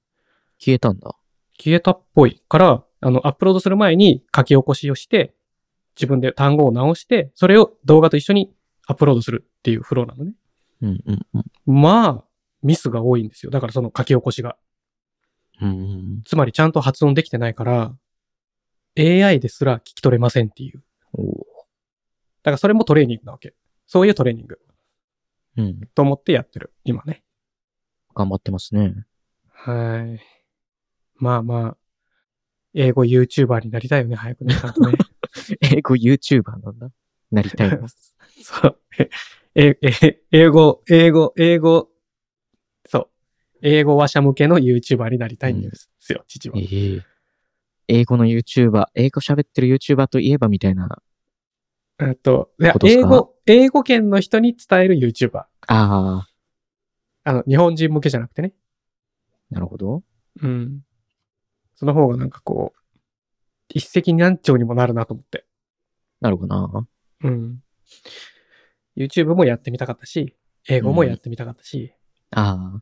[0.57, 1.15] 消えたんだ。
[1.61, 5.33] 消えたっぽいから、あの、アップロードする前に書き起こしをして、
[5.95, 8.53] 自分で単語を直して、それを動画と一緒に
[8.87, 10.33] アップロードするっていうフローなのね。
[10.81, 11.81] うんうんうん。
[11.81, 12.23] まあ、
[12.63, 13.51] ミスが多いんですよ。
[13.51, 14.57] だからその書き起こしが。
[15.61, 17.93] うんうんつまりちゃんと発音できてないから、
[18.97, 20.81] AI ですら聞き取れませんっていう。
[21.17, 21.23] だ
[22.43, 23.53] からそれもトレーニングなわけ。
[23.85, 24.59] そういうトレーニング
[25.57, 25.81] うん。
[25.93, 26.73] と思ってやってる。
[26.85, 27.23] 今ね。
[28.15, 29.05] 頑張ってますね。
[29.51, 30.21] はい。
[31.15, 31.77] まあまあ、
[32.73, 34.93] 英語 YouTuber になりたいよね、早くね、ちゃんとね。
[35.61, 36.89] 英語 YouTuber なんだ。
[37.31, 37.87] なりたいな。
[38.41, 38.79] そう。
[39.55, 41.89] え、え、え英語、英語、英語、
[42.87, 43.09] そう。
[43.61, 46.57] 英語話者向けの YouTuber になりたいんですよ、父は。
[46.57, 47.03] ええ
[47.91, 51.01] 英語の YouTuber、英語喋ってる YouTuber といえばみたいな。
[51.99, 55.39] えっと、いや英語、英語圏の人に伝える YouTuber。
[55.39, 56.27] ああ、
[57.23, 58.53] あの、日本人向けじゃなくてね。
[59.49, 60.03] なるほど。
[60.41, 60.81] うん。
[61.79, 62.79] その方がなんかこう、
[63.69, 65.45] 一石何鳥にもなるなと思って。
[66.19, 66.87] なるほどな。
[67.23, 67.63] うん。
[68.97, 70.35] YouTube もやってみたかったし、
[70.67, 71.93] 英語もやってみたかったし、
[72.31, 72.81] ああ。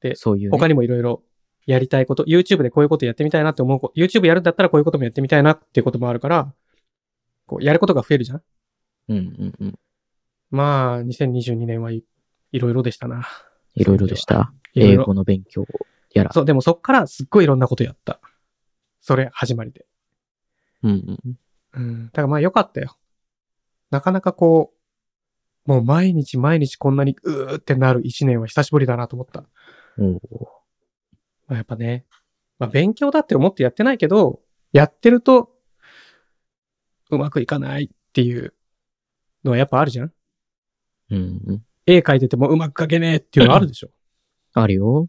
[0.00, 0.58] でそういう、ね。
[0.58, 1.22] 他にもいろいろ
[1.66, 6.52] やりたいこと、YouTube でこういうことやってみたいなって思うこ、YouTube やるんだったらこういうこともやってみたいなっていうこともあるから、
[7.46, 8.42] こう、やることが増えるじゃん
[9.06, 9.78] うんうんうん。
[10.50, 12.02] まあ、2022年はい、
[12.50, 13.28] いろいろでしたな。
[13.76, 14.52] いろいろでした。
[14.74, 15.64] 英語の勉強
[16.16, 16.32] やら。
[16.32, 18.20] そう、でもそっからすっごいいろんなことやった。
[19.00, 19.86] それ、始まりで。
[20.82, 21.36] うんうん。
[21.74, 22.06] うん。
[22.06, 22.96] だからまあ良かったよ。
[23.90, 24.72] なかなかこ
[25.66, 29.44] う、もう毎日毎日こんなにうーってなる一年は久しぶりだなと思った。
[29.98, 30.18] おー
[31.48, 32.04] まあ、やっぱね、
[32.58, 34.40] まあ勉強だって思ってやってないけど、
[34.72, 35.50] やってると、
[37.10, 38.54] うまくいかないっていう
[39.44, 40.12] のはやっぱあるじゃん
[41.10, 41.64] うんうん。
[41.86, 43.90] 絵描いててもうまく描けねえっていうのあるでしょ
[44.54, 45.08] あるよ。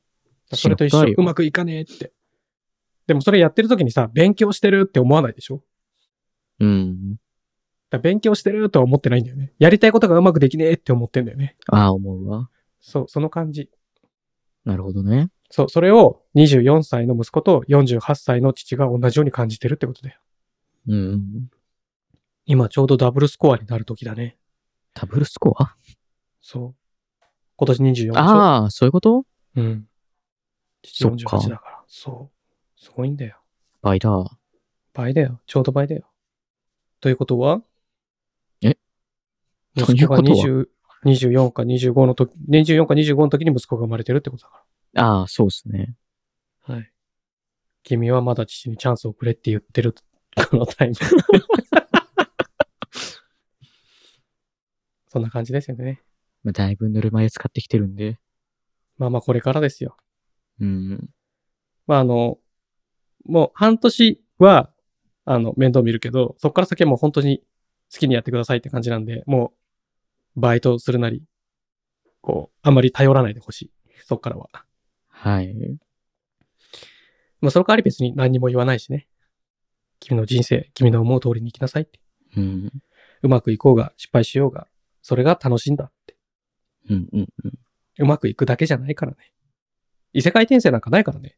[0.54, 2.14] それと一緒うまくいかねえって。
[3.06, 5.64] でもそれやってる時にさ、勉強してるって思わないでしょ？
[6.60, 7.18] うん。
[7.90, 9.54] だ勉強してるとは思ってないんだよね。
[9.60, 11.56] やりたいことがうまくできねえって思ってんだよね。
[11.68, 12.50] ああ、思うわ。
[12.82, 13.70] そう、その感じ。
[14.66, 15.30] なるほどね。
[15.50, 20.20] そう、それを24歳の息子と48歳の父が同じように感じてるってことだよ。
[20.90, 21.50] うん。
[22.46, 24.38] 今ちょうどダブルスコアになる時だね。
[24.94, 25.76] ダブルスコア？
[26.42, 26.76] そう。
[27.56, 28.18] 今年24でしょ？
[28.18, 29.26] ああ、そういうこと？
[29.56, 29.88] うん。
[30.88, 31.84] 父そっか48だから。
[31.88, 32.82] そう。
[32.82, 33.38] すごいんだよ。
[33.82, 34.10] 倍だ。
[34.94, 35.42] 倍だよ。
[35.46, 36.10] ちょうど倍だよ。
[37.02, 37.62] ということは？
[38.62, 38.78] え？
[39.76, 40.68] 息子がという20
[41.06, 44.64] 24か25の時、24か25の時に息子が生まれてるってことだか
[44.96, 45.96] ああ、そうですね。
[46.68, 46.76] ら。
[46.76, 46.92] はい。
[47.84, 49.94] 君はまだ父にチャンスをくれって言ってる、
[50.50, 51.00] このタイミング。
[55.10, 56.02] そんな感じですよね。
[56.44, 58.20] まあだいぶぬるま湯使ってきてるんで。
[58.98, 59.96] まあまあこれからですよ。
[60.60, 61.10] うん。
[61.86, 62.38] まああの、
[63.26, 64.72] もう半年は、
[65.26, 67.40] あの、面倒見るけど、そこから先はもう本当に
[67.92, 69.54] 好きにやってくださいって感じなんで、も
[70.36, 71.24] う、バイトするなり、
[72.22, 73.72] こう、あんまり頼らないでほしい。
[74.06, 74.50] そこからは。
[75.10, 75.54] はい。
[77.42, 79.08] まあその代わり別に何にも言わないしね。
[80.00, 82.00] 君の人生、君の思う通りに生きなさいって。
[82.36, 82.72] うん。
[83.24, 84.68] うまくいこうが、失敗しようが、
[85.02, 86.16] それが楽しいんだって。
[86.90, 87.54] うんうんうん。
[88.00, 89.18] うまくいくだけじゃないからね。
[90.18, 91.38] 異世界転生なんかないからね。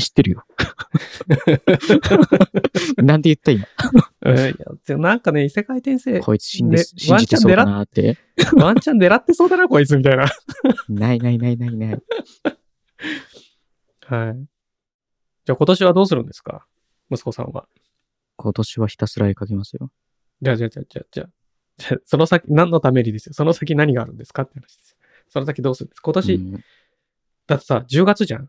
[0.00, 0.44] 知ってるよ。
[2.96, 3.66] なんで言った今？
[4.22, 4.54] うん、いや
[4.86, 8.16] でもなんかね、異世界転生、こいつ信じ,、ね信じてそうだなって。
[8.56, 10.24] ワンチャン狙ってそうだな、こいつ、みたいな。
[10.88, 12.02] ないないないないない。
[14.06, 14.36] はい。
[15.44, 16.66] じゃあ今年はどうするんですか？
[17.10, 17.68] 息子さんは。
[18.36, 19.90] 今年はひたすら絵描きますよ。
[20.40, 21.24] じゃあ、じゃあ、じゃあ、じゃあ、じゃ
[21.92, 23.34] あ、その先、何のためにですよ？
[23.34, 24.44] その先何があるんですか？
[24.44, 24.96] って話ですよ。
[25.28, 26.00] その先どうするんです？
[26.00, 26.64] か今年、うん。
[27.52, 28.48] だってさ、10月じゃん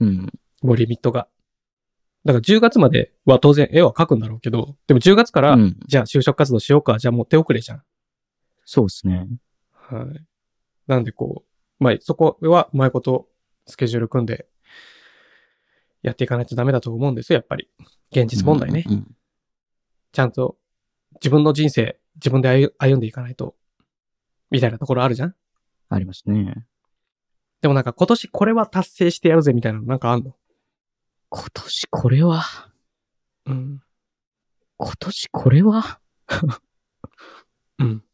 [0.00, 0.32] うん。
[0.62, 1.28] もうリミットが。
[2.24, 7.82] だから10月までは当然絵は描くんだろうけど、でも10月から、うんじゃあ就職活動しようか、じゃあもう手遅れじゃん。
[8.64, 9.28] そうですね。
[9.72, 10.24] はい。
[10.86, 13.28] なんでこう、まあそこはうまいこと
[13.66, 14.46] スケジュール組んで
[16.02, 17.68] やっていかないとダメだと思うんですよ、やっぱり。
[18.10, 18.84] 現実問題ね。
[18.86, 19.16] うんうん
[20.12, 20.56] ちゃんと
[21.14, 23.56] 自分の人生、自分で歩歩んでいかないと、
[24.52, 25.34] みたいなところあるじゃん
[25.88, 26.68] ありますね。
[27.64, 30.36] でもなんか今年これは達成してやるぜみたいなのなんかあんの？
[31.30, 32.42] 今年これは、
[33.46, 33.82] うん。
[34.76, 35.98] 今年これは、
[37.80, 38.04] うん。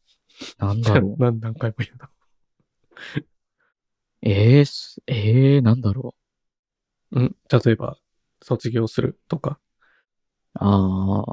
[0.57, 1.19] なんだろう？
[1.21, 2.07] 何何回も言うの？
[4.21, 6.15] ええすええなんだろ
[7.11, 7.19] う？
[7.19, 7.35] ん。
[7.51, 7.97] 例えば、
[8.41, 9.59] 卒業するとか、
[10.55, 10.59] う。
[10.59, 11.25] あ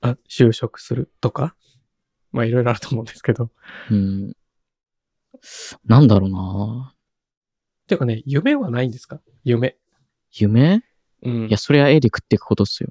[0.00, 1.54] あ、あ、就職するとか、
[2.32, 3.52] まあいろいろあると思うんですけど。
[3.92, 4.34] うん。
[5.84, 6.94] なんだろうな。
[7.86, 9.20] てかね、夢はないんですか？
[9.44, 9.76] 夢。
[10.32, 10.82] 夢？
[11.22, 11.46] うん。
[11.48, 12.90] いや、それは絵で食っていくことっすよ。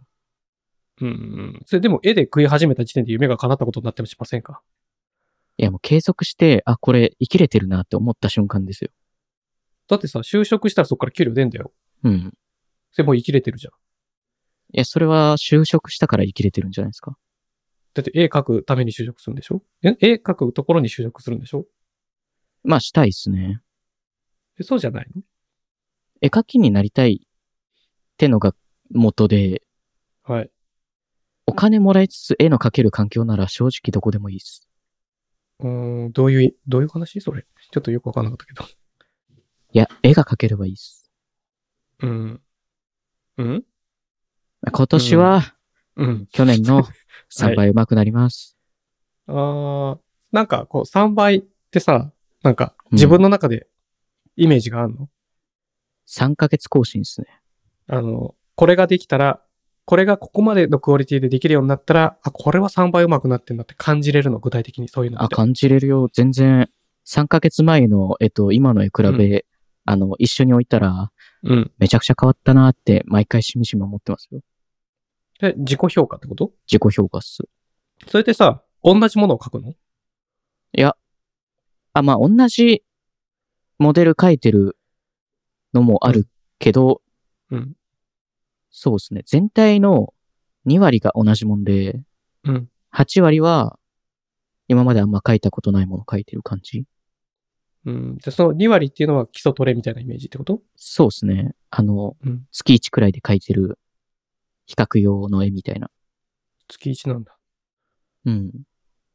[1.02, 1.62] うんうん。
[1.66, 4.62] それでも絵で食い始めた時点で夢が叶ったことになってもしませんか？
[5.58, 8.92] いや、もう継続して、あ、これ生きれてるなって思った瞬間ですよ。
[9.88, 11.72] だってさ、就職したらそこから給料出んだよ。
[12.04, 12.34] うん。
[12.92, 13.74] それもう生きれてるじゃん。
[14.76, 17.18] いや、それは就職したから生きれてるんじゃないですか。
[17.94, 19.62] だって絵描くために就職するんでしょ？
[19.84, 21.66] え絵描くところに就職するんでしょ？
[22.64, 23.62] まあ、したいっすね。
[24.60, 25.22] えそうじゃないの？
[26.22, 27.28] 絵描きになりたいっ
[28.18, 28.56] てのが
[28.92, 29.64] 元で、
[30.24, 30.50] はい。
[31.46, 34.68] お金もらいつつ絵の描ける環境なら正直どこでもいいっす。
[35.60, 37.20] うーん、どういうい、どういう話？
[37.20, 37.46] それ。
[37.72, 38.64] ちょっとよくわかんなかったけど。
[38.64, 41.12] いや、絵が描ければいいっす。
[42.00, 42.42] うん。
[43.38, 43.64] うん？
[44.72, 45.42] 今年は
[45.98, 46.28] うん。
[46.32, 46.84] 去年の
[47.30, 48.56] 3倍上手くなります。
[49.28, 50.00] あー、
[50.32, 52.13] なんかこう3倍ってさ、
[52.44, 53.68] なんかうん自分の中で
[54.36, 55.10] イメージがあるの、
[56.08, 57.28] 3ヶ月更新っすね。
[57.88, 59.42] あの、これができたら、
[59.86, 65.36] これがここまでのクオリティでできるようになったら、あ、これは3倍上手くなってんだって感じれるの、具体的にそういうのっあ、て。
[65.36, 66.10] 感じれるよ。
[66.14, 66.70] 全然、
[67.06, 69.46] 3ヶ月前の絵と今の絵比べ、
[69.86, 71.12] あの、一緒に置いたら、
[71.44, 71.72] うん。
[71.78, 74.40] めちゃくちゃ変わったなって、毎回しみじみ思ってますよ。
[75.40, 76.52] で、自己評価ってこと？
[76.72, 77.44] 自己評価っす。
[78.08, 79.72] それってさ、同じものを書くの？
[79.72, 79.76] い
[80.72, 80.96] や、
[81.94, 82.84] あ、まあ、同じ
[83.78, 84.78] モデル描いてる
[85.74, 86.28] のもある
[86.60, 87.02] けど、
[87.52, 87.74] うん。
[88.72, 89.22] そうですね。
[89.28, 90.14] 全体の
[90.66, 92.02] 2割が同じもんで、
[92.46, 92.68] うん。
[92.90, 93.78] 8割は
[94.68, 96.86] 今まであんま描いたことないもの描いてる感じ。
[97.86, 98.18] うん。
[98.18, 100.62] で、その2割っていうのは基礎トレみたいなイメージってこと？
[100.76, 101.54] そうですね。
[101.70, 102.46] あの、うん。
[102.52, 103.78] 月1くらいで描いてる
[104.66, 105.90] 比較用の絵みたいな。
[106.68, 107.38] 月1なんだ。
[108.26, 108.52] うん。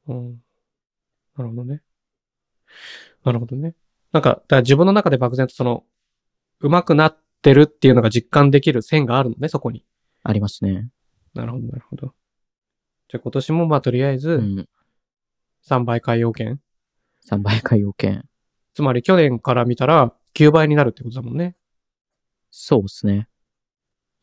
[0.09, 0.37] うん。
[1.37, 1.83] なるほどね。
[3.25, 3.75] なるほどね。
[4.13, 5.85] なんか、だから自分の中で漠然とその、
[6.61, 9.85] 上手くなってるっていうのが実感できる線があるのね、そこに。
[10.23, 10.91] ありますね。
[11.35, 12.15] なるほど、なるほど。
[13.09, 14.69] じゃあ今年もまあとりあえずうん。
[15.67, 16.61] 3倍海洋券。
[17.29, 18.25] 3倍海洋券。
[18.75, 21.57] つまり去年から見たら9倍になるってことだもんね。
[22.51, 23.29] そうですね。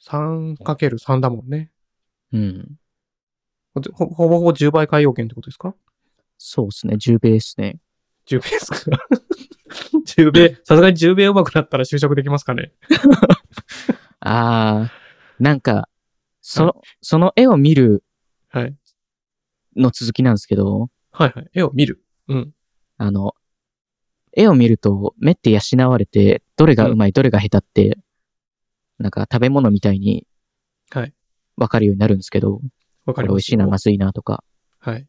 [0.03, 1.71] 3×3 だもんね。
[2.31, 2.79] うん。
[3.73, 5.75] ほほほぼほぼ10倍海洋券ってことですか？
[6.37, 6.95] そうですね。
[6.95, 7.79] 10倍ですね。
[8.25, 8.79] 10倍ですか
[10.05, 12.71] ?10 倍、さすがに10倍上手くなったら就職できますかね？
[14.19, 15.89] あー、なんか、
[16.41, 18.03] そ、はその絵を見る
[18.49, 18.75] はい。
[19.75, 21.49] の続きなんですけど、はいはい。
[21.53, 22.03] 絵を見る。
[22.27, 22.53] うん。
[22.97, 23.33] あの、
[24.35, 27.97] 絵を見ると目って養われて、どれがうまい、どれが下手って、
[28.97, 30.25] なんか食べ物みたいに
[30.91, 31.13] はい。
[31.57, 32.65] わかるようになるんですけど、わかり
[33.05, 34.43] ますこれ美味しいな、まずいなとか。
[34.79, 35.05] はい。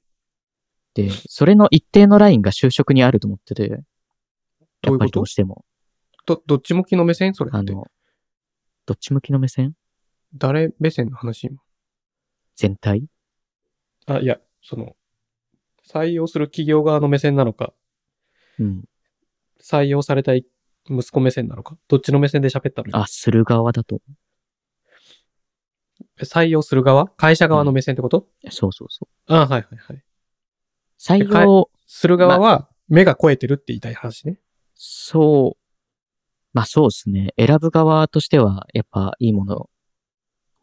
[0.96, 5.62] で、それの一定のラインが就職にあると思ってて、やっぱりどうしても。
[6.24, 7.34] ど、どっち向きの目線？
[7.34, 7.58] それって。
[7.58, 7.86] あの、
[8.86, 9.74] どっち向きの目線？
[10.34, 11.44] 誰目線の話？
[11.48, 11.58] 今。
[12.56, 13.04] 全体？
[14.06, 14.96] あ、いや、その、
[15.86, 17.74] 採用する企業側の目線なのか、
[18.58, 18.84] うん。
[19.62, 20.46] 採用されたい
[20.88, 22.96] 息子目線なのか、どっちの目線で喋ったの？
[22.96, 24.00] あ、する側だと。
[26.22, 27.08] 採用する側？
[27.08, 29.34] 会社側の目線ってこと、そうそうそう。
[29.34, 30.02] あはいはいはい。
[30.98, 34.38] 採用、する側は、目が超えてるって言いたい話ね。
[34.74, 35.66] そう、
[36.52, 37.34] まあそうですね。
[37.38, 39.70] 選ぶ側としては、やっぱいいもの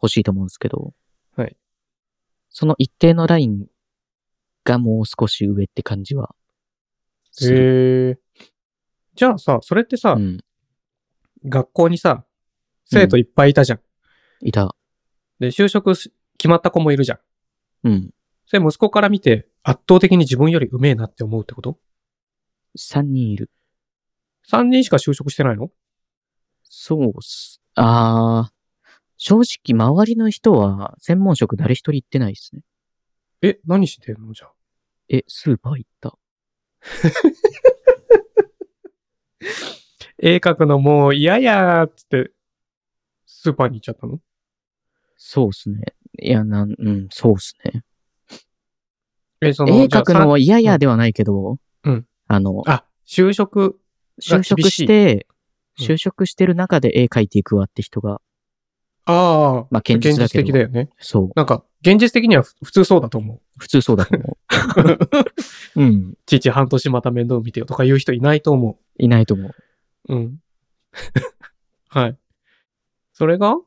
[0.01, 0.93] 欲しいと思うんですけど、
[1.35, 1.55] はい。
[2.49, 3.67] その一定のライン
[4.63, 6.35] がもう少し上って感じは
[7.31, 7.57] する。
[7.57, 8.19] へえ。
[9.15, 10.39] じゃあさ、それってさ、うん。
[11.45, 12.25] 学校にさ、
[12.85, 13.79] 生徒いっぱいいたじゃん。
[14.41, 14.75] いた。
[15.39, 17.15] で、就職し決まった子もいるじゃ
[17.83, 17.89] ん。
[17.89, 18.09] うん。
[18.45, 21.79] それ息子から見て、圧倒的に自分よりうめえなって思うってこと
[22.77, 23.49] ？3人いる。
[24.49, 25.71] ?3 人しか就職してないの？
[26.63, 27.61] そうっす。
[27.75, 28.53] あー。
[29.15, 32.61] 正直、周りの人は専門職誰一人行ってないですね。
[33.41, 34.33] え、何してんの？
[34.33, 34.51] じゃあ。
[35.07, 36.17] え、スーパー行った。
[40.19, 42.31] 絵描くのもう嫌やーっつって、
[43.25, 44.19] スーパーに行っちゃったの？
[45.15, 45.93] そうっすね。
[46.19, 47.83] いや、なん、うん、そうっすね。
[49.49, 52.05] え、その、絵描くのは嫌じゃあ々ではないけど、うん。
[52.27, 53.79] あの、さあ、就職、
[54.21, 55.27] 就職して、
[55.79, 58.21] 就職してる中で絵描いていくわって人が、
[59.05, 60.89] ああ、まあ現実的だよね。
[60.99, 61.31] そう。
[61.35, 63.41] なんか、現実的にはふ普通そうだと思う。
[63.57, 64.37] 普通そうだと思
[65.75, 65.75] う。
[65.75, 66.13] うん。
[66.25, 69.51] 父半年また面倒見てよとか言う人いないと思いないと思う。
[70.07, 70.15] う。
[70.15, 70.37] うん。
[71.89, 72.17] はい。
[73.11, 73.57] それが？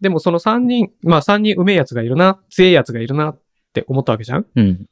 [0.00, 3.40] でもその3人、まあ3人うめえやつがいるな、強えやつがいるなっ
[3.72, 4.46] て思ったわけじゃん？
[4.54, 4.86] うん。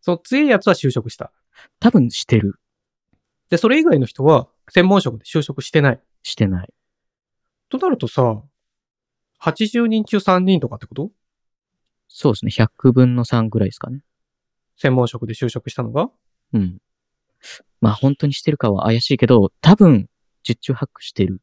[0.00, 1.32] その強えやつは就職した。
[1.78, 2.58] 多分してる。
[3.50, 6.00] で、それ以外の人は専門職で就職してない。
[6.22, 6.68] してない。
[7.68, 8.42] となるとさ、
[9.40, 11.10] 80人中3人とかってこと？
[12.08, 12.50] そうですね。
[12.50, 14.02] 100分の3ぐらいですかね。
[14.76, 16.10] 専門職で就職したのが？
[16.52, 16.78] うん。
[17.80, 20.08] まあ本当にしてるかは怪しいけど、多分、
[20.44, 21.40] 十中八九してる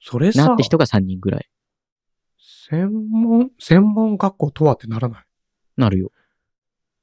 [0.00, 1.48] それさなって、人が3人ぐらい。
[2.68, 5.24] 専門、専門学校とはってならない？
[5.76, 6.12] なるよ。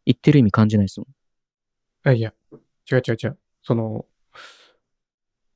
[0.05, 2.09] 言ってる意味感じないですもん。
[2.09, 2.33] あいや、
[2.91, 3.37] 違う違う違う。
[3.61, 4.05] その、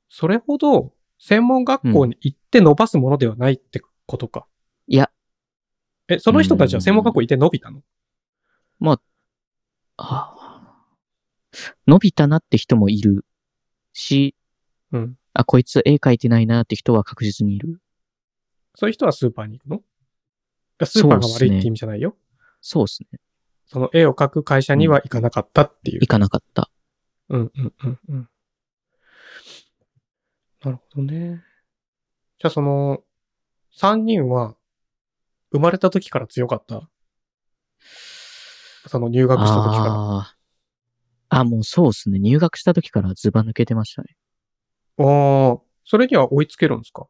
[0.08, 4.46] それほど専門学校に行って伸ばすものではないってことか。
[4.86, 5.10] いや、
[6.08, 7.82] え、その人たちは専門学校行って伸びたの？
[9.98, 13.24] あー伸びたなって人もいる
[13.92, 14.36] し、
[14.92, 15.18] うん。
[15.32, 17.80] あ、こいつ絵描いてないなって人は確実にいる。
[18.74, 19.82] そういう人はスーパーに行くの？
[20.86, 22.14] スーパーが悪いって意味じゃないよ。
[22.68, 23.20] そうですね。
[23.66, 26.08] その絵を描く会社には行かなかったっていう行。
[26.08, 26.68] かなかった。
[27.28, 28.28] うんうんうんうん。
[30.64, 31.44] なるほどね。
[32.40, 33.04] じゃあその、
[33.70, 34.56] 三人は、
[35.52, 36.90] 生まれた時から強かった？
[38.88, 39.92] その入学した時から。
[39.92, 42.18] あーあ、もうそうですね。
[42.18, 44.16] 入学した時からズバ抜けてましたね。
[44.98, 47.06] ああ、それには追いつけるんですか？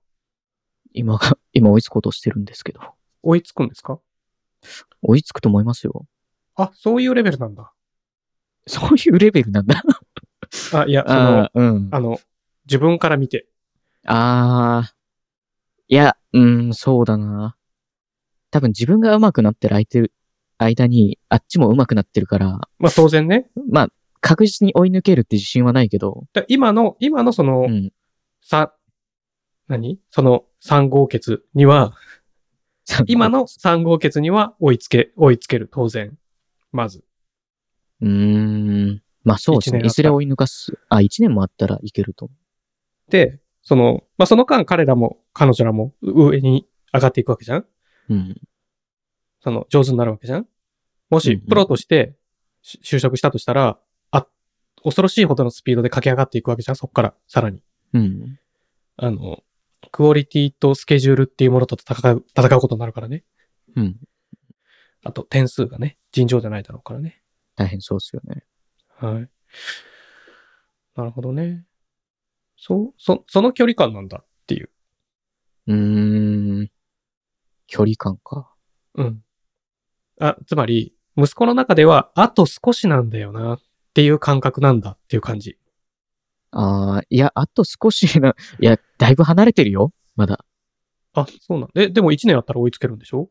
[0.93, 2.81] 今が、今追いつこうとしてるんですけど。
[3.23, 4.01] 追いつくんですか？
[5.07, 6.07] 追いつくと思いますよ。
[6.57, 7.73] あ、そういうレベルなんだ。
[8.67, 9.83] そういうレベルなんだ。
[10.73, 11.89] あ、いや、そのうん。
[11.93, 12.19] あの、
[12.67, 13.47] 自分から見て。
[14.05, 14.95] あー。
[15.89, 17.57] いや、うん、そうだな。
[18.51, 20.11] 多分自分が上手くなってる相手、
[20.59, 23.51] 間に、あっちも上手くなってるから、まあ当然ね。
[23.71, 23.89] まあ、
[24.21, 27.93] 確実に追い抜けるって自信はないけど、だ今の、今のその、うん。
[28.41, 28.75] さ、
[29.69, 30.01] 何？
[30.11, 31.95] その三号決には、
[33.07, 36.17] 今の三号決には追いつけ、追いつける、当然。
[36.73, 37.05] まず。
[38.01, 39.03] うーん。
[39.25, 39.81] まあそうですね。
[39.85, 40.79] いずれ追い抜かす。
[40.89, 42.35] あ、一年もあったらいけると思
[43.09, 47.67] で、その、まあその間彼らも、彼女らも上に上がっていくわけじゃんう。
[48.11, 48.41] うん。
[49.41, 50.47] その、上手になるわけじゃん
[51.11, 52.17] もし、うんうんプロとして
[52.63, 53.79] し就職したとしたら、
[54.11, 54.27] あ、
[54.83, 57.63] 恐ろしいほどのスピードで駆け上がっていくわけじゃんそっから、さらに。
[57.95, 58.39] うん。
[58.97, 59.43] あの、
[59.93, 63.25] クオリティとスケジュールっていうものと戦う、戦うことになるからね。
[63.77, 63.97] うん。
[65.05, 67.23] あと、点数がね、尋常じゃないだろうからね。
[67.55, 68.45] 大変そうですよね。
[68.97, 69.29] はい。
[70.97, 71.65] なるほどね。
[72.57, 74.71] そう、そ、その距離感なんだっていう。
[75.69, 76.71] うーん。
[77.67, 78.53] 距離感か。
[78.95, 79.23] うん。
[80.21, 83.61] あ、つまり、息子の中では、あと少しなんだよなっ
[83.95, 85.59] ていう感覚なんだっていう感じ。
[86.59, 89.93] ああ、いや、あと少しな、いや、だいぶ離れてるよ。
[90.17, 90.43] まだ。
[91.13, 93.29] あ、そうなんで、でも1年あったら追いつけるんでしょ？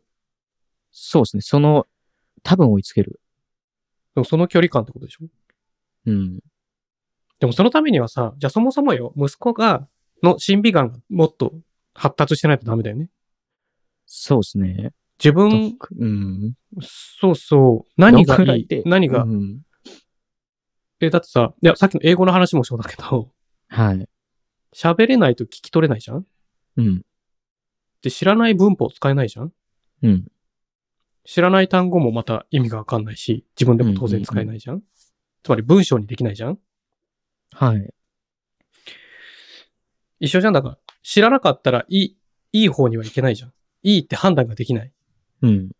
[0.91, 1.41] そうですね。
[1.41, 1.87] その、
[2.43, 3.19] 多分追いつける。
[4.13, 5.25] でもその距離感ってことでしょ？
[6.05, 6.39] うん。
[7.39, 9.87] でもそのためにはさ、じゃあそもそもよ、息子が、
[10.21, 11.53] の審美眼がもっと
[11.93, 13.09] 発達してないとダメだよね。
[14.05, 14.91] そうですね。
[15.17, 16.53] 自ど分うん。
[16.81, 18.67] そうそう、何がいい？
[18.67, 19.61] で何が、うん
[21.01, 23.31] え、だってさ、いや、さっきの英語の話もそうだけど、
[23.67, 24.07] はい。
[24.73, 26.25] 喋れないと聞き取れないじゃん？
[26.77, 27.05] うん。
[28.01, 29.53] で、知らない文法使えないじゃん？
[30.03, 30.27] うん。
[31.25, 34.83] 知らない単語もまた意味がわかんないし、自分でも当然使えないじゃん,、
[35.43, 36.59] つまり文章にできないじゃん？
[37.51, 37.93] はい。
[40.19, 40.53] 一緒じゃん？
[40.53, 42.17] だから、知らなかったらいい、
[42.53, 43.53] いい方にはいけないじゃん。
[43.83, 44.91] いいって判断ができない。
[45.41, 45.71] うん。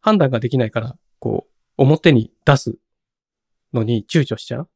[0.00, 2.78] 判断ができないから、こう、表に出す
[3.72, 4.68] のに躊躇しちゃう。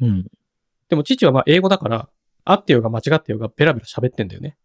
[0.00, 0.26] うん。
[0.88, 2.08] でも父はまあ英語だから、
[2.44, 4.56] 合ってようが間違ってようがベラベラ喋ってんだよね。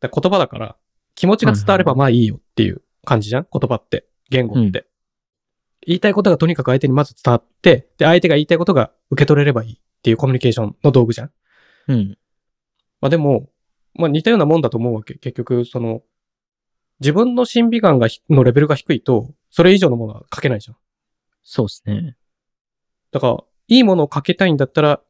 [0.00, 0.76] だ言葉だから、
[1.14, 3.46] 気持ちが伝わればまあいいよっていう感じじゃん？
[3.52, 4.06] 言葉って。
[4.30, 4.86] 言語って。
[5.86, 11.30] 言いたいことがとにかく相手にまず伝わって、で、相手が言いたいことが受け取れればいいっていうコミュニケーションの道具じゃん？
[11.88, 12.18] うん。
[13.00, 13.50] まあでも、
[13.94, 15.14] まあ似たようなもんだと思うわけ。
[15.14, 16.02] 結局、その、
[17.00, 20.76] 自分の審美眼がひのレベルが低いと、それ以上のものは書けないじゃん。
[21.42, 22.16] そうですね。
[23.16, 25.00] だから、いいものを書けたいんだったら、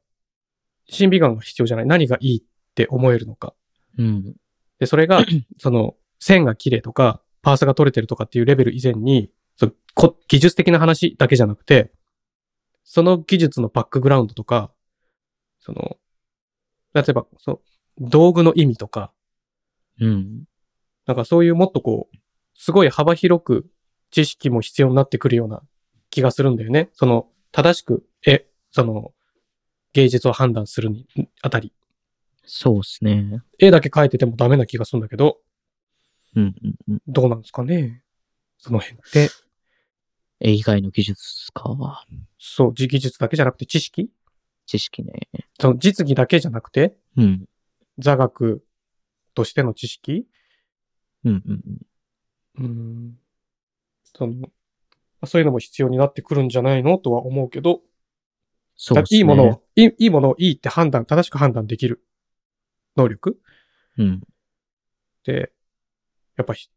[0.89, 1.87] 審美眼が必要じゃない？
[1.87, 2.43] 何がいいっ
[2.77, 3.53] て思えるのか。
[3.99, 4.37] うん。
[4.79, 5.25] で、それが、
[5.59, 11.91] その、線が綺麗とか、パースが取れてるとかっていうレベル以前に、そのこ技術的な話だけじゃなくて、
[12.85, 14.71] その技術のバックグラウンドとか、
[15.59, 15.97] その、
[16.95, 17.61] 例えば、そう、
[17.99, 19.13] 道具の意味とか、
[20.01, 20.45] うん。
[21.07, 22.17] なんかそういうもっとこう、
[22.55, 23.67] すごい幅広く
[24.13, 25.63] 知識も必要になってくるような
[26.11, 26.91] 気がするんだよね。
[26.93, 27.27] その、
[27.57, 29.15] 正しく、え、その、
[29.95, 31.07] 芸術を判断するに
[31.41, 31.73] あたり。
[32.45, 33.41] そうですね。
[33.59, 35.39] 絵だけ描いててもダメな気がするんだけど、
[36.35, 36.55] うん。
[36.63, 36.75] うん。
[36.87, 37.03] うん。
[37.09, 38.03] どうなんですかね？
[38.59, 39.31] その辺って。
[40.39, 42.05] 絵以外の技術か？
[42.39, 44.11] そう、技術だけじゃなくて知識？
[44.67, 45.13] 知識ね。
[45.59, 47.47] その実技だけじゃなくて、うん。
[47.99, 48.67] 座学
[49.33, 50.27] としての知識？
[51.25, 51.43] うん。
[51.47, 51.63] うん。
[52.59, 53.19] うーん。
[54.13, 54.51] その、まあ
[55.25, 57.81] そういうのも必要になってくるんじゃないのとは思うけど、
[58.77, 59.19] そうですね。
[59.19, 62.05] いいものを、いいいいものをいいって判断、正しく判断できる
[62.97, 63.41] 能力
[63.99, 64.17] うん。
[64.17, 64.21] っ
[65.25, 65.53] て、
[66.37, 66.69] やっぱひ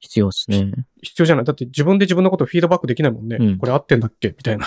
[0.00, 0.72] 必要ですね。
[1.02, 3.36] 必要じゃないだって自分で自分のことをフィードバックできないもんね。
[3.40, 4.28] うんこれ合ってんだっけ？
[4.28, 4.66] みたいな。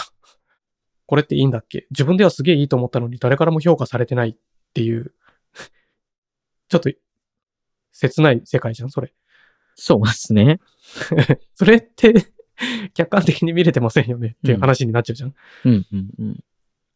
[1.07, 1.87] これっていいんだっけ？
[1.91, 4.35] 自分ではすげえいいと思ったのに誰からも評価されてないっ
[4.73, 5.13] ていう、
[6.67, 6.89] ちょっと
[7.93, 9.13] 切ない世界じゃん、それ。
[9.75, 10.59] そうですね。
[11.55, 12.13] それって
[12.93, 15.34] 客観的に見れてませんよねっていう話になっちゃうじゃん。
[15.66, 15.88] うん。
[15.91, 16.09] うん。
[16.20, 16.43] うん。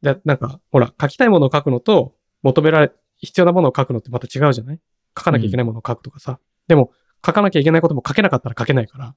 [0.01, 4.79] でなんか、ほら、書きたいものを書くのと、求められ、必要なものを書くのってまた違うじゃない？
[5.17, 6.39] 書かなきゃいけないものを書くとかさ。
[6.67, 6.91] でも、
[7.25, 9.15] 書かなきゃいけないことも書けなかったら書けないから、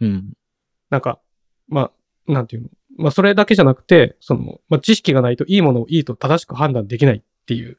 [0.00, 0.32] うん。
[0.90, 1.20] なんか、
[1.68, 1.90] ま
[2.28, 2.68] あ、なんていうの？
[2.98, 7.78] まあ、それだけじゃなくて、その、まあ、知識がないといいものをいいと正しく判断できないっていう。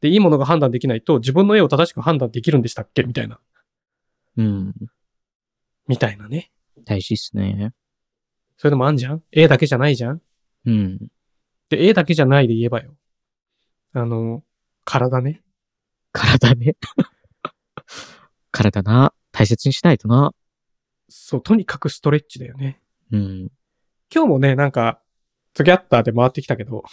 [0.00, 3.02] で、いいものが判断できないと自分の絵を正しく判断できるんでしたっけ？
[3.04, 3.40] みたいな。
[4.36, 4.74] うん。
[5.88, 6.50] みたいなね。
[6.84, 7.72] 大事っすね。
[8.56, 9.22] そういうのもあんじゃん？
[9.32, 10.20] 絵だけじゃないじゃん？
[10.66, 10.98] うん。
[11.68, 12.96] で、絵だけじゃないで言えばよ。
[13.92, 14.44] あの、
[14.84, 15.42] 体ね。
[16.12, 16.76] 体ね。
[18.52, 19.14] 体な。
[19.32, 20.34] 大切にしないとな。
[21.08, 22.80] そう、とにかくストレッチだよね。
[23.12, 23.50] うん。
[24.12, 25.00] 今日もね、なんか、
[25.54, 26.84] トギャッターで回ってきたけど、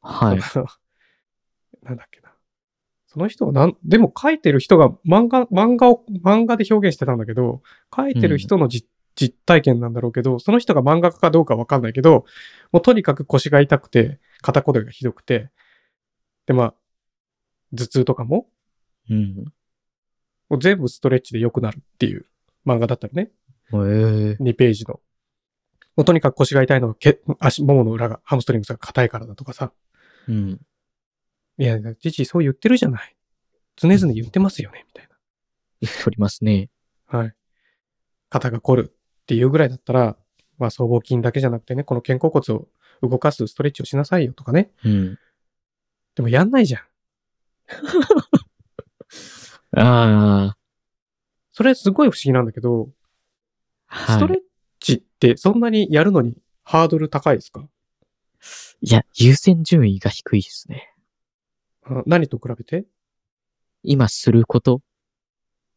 [0.00, 0.40] はい。
[1.82, 2.20] なんだっけ？
[2.20, 2.21] な。
[3.12, 7.60] その人はなん、でも書いてる人が漫画、漫画を、漫画で表現してたんだけど、
[7.94, 8.86] 書いてる人のじ、
[9.16, 12.24] 実体験なんだろうけど、その人が漫画家かどうかわかんないけど、
[12.72, 15.50] もうとにかく腰が痛くて、肩こりがひどくて、
[16.46, 16.74] で、まあ、
[17.74, 18.46] 頭痛とかも、
[19.10, 19.44] うん。
[20.48, 22.24] もう全部ストレッチで良くなるっていう
[22.66, 23.30] 漫画だったのね。
[23.74, 24.36] へえ。
[24.40, 25.00] 2ページの。
[25.96, 29.70] もうとにかく腰が痛いのは、け足、ももの裏が、ハムストリングスが硬いからだとかさ。
[30.28, 30.60] うん。
[31.62, 33.16] いや、父そう言ってるじゃない。
[33.76, 35.08] 常々言ってますよね、みたい
[35.80, 36.70] 言っておりますね。
[37.10, 37.18] な。
[37.20, 37.34] はい。
[38.30, 40.16] 肩が凝るっていうぐらいだったら、
[40.58, 42.68] まあ、僧帽筋だけじゃなくてね、この肩甲骨を
[43.02, 44.70] 動かすストレッチをしなさいよとかね。
[44.84, 45.18] うん。
[46.14, 46.82] でもやんないじゃん。
[49.78, 50.56] ああ。
[51.52, 52.90] それすごい不思議なんだけど、
[53.86, 54.16] はい。
[54.16, 54.38] ストレッ
[54.80, 57.68] チってそんなにやるのにハードル高いですか？
[58.80, 60.91] いや、優先順位が低いですね。
[61.84, 62.84] あ何と比べて？
[63.82, 64.80] 今すること？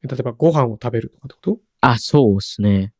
[0.03, 1.59] 例えばご飯を食べるとかってこと？
[1.81, 2.93] あ、そうですね。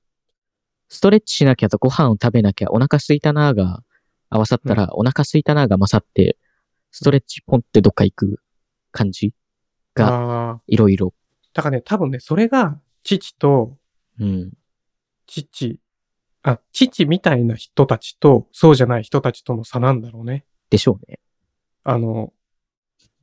[0.90, 3.82] ストレッチしなきゃとご飯を食べなきゃお腹すいたなーが
[4.30, 6.38] 合わさったら、お腹すいたなーが勝って、
[6.92, 8.40] ストレッチポンってどっか行く
[8.92, 9.34] 感じ？
[9.94, 10.60] が。
[10.68, 11.14] いろいろ。
[11.54, 13.78] だからね、多分ね、それが父と
[14.20, 14.52] うん。
[15.28, 15.80] 父、
[16.44, 20.46] あ、父みたいな人たちと、そうじゃない人たちとの差なんだろうね。
[20.70, 21.20] でしょうね。
[21.84, 22.32] あの、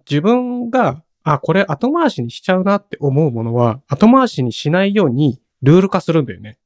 [0.09, 6.59] 自分が、あ、これ後回しにしちゃうなって思うものは、後回しにしないようにルール化するんだよね。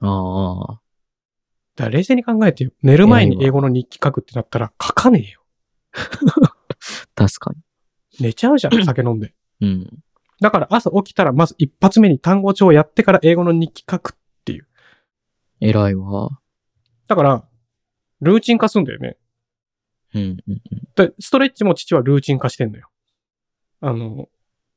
[0.00, 0.80] ああ。
[1.76, 2.70] だから冷静に考えてよ。
[2.82, 5.44] 寝る前に英語の日記書くってなったら書かねえよ。
[7.14, 7.52] 確か
[8.20, 9.34] 寝ちゃうじゃん、 酒飲んで。
[9.60, 9.68] に。
[9.68, 9.98] うん。
[10.40, 14.68] だから朝起きたらまず一発目に単語帳をやってから英語の日記書くっていう。
[15.60, 16.40] 偉いわ。
[17.06, 17.44] だから、
[18.20, 19.16] ルーチン化すんだよね。
[20.14, 20.62] うん、うん、うん。
[20.94, 22.88] で、ストレッチも父はルーチン化してんのよ。
[23.80, 24.28] あの、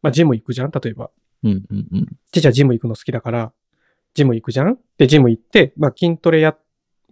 [0.02, 0.72] まあ、ジム行くじゃん？
[0.72, 1.12] 例えば。
[1.44, 2.18] うん、うん、うん。
[2.32, 3.54] 父はジム行くの好きだから、
[4.14, 4.78] ジム行くじゃん？
[4.98, 6.58] で、ジム行って、まあ、筋トレや、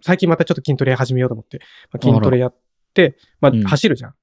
[0.02, 1.60] 最近またちょっと筋トレ始めようと思って、
[1.92, 2.56] まあ、筋トレやっ
[2.94, 4.14] て、まあうん、走るじゃん。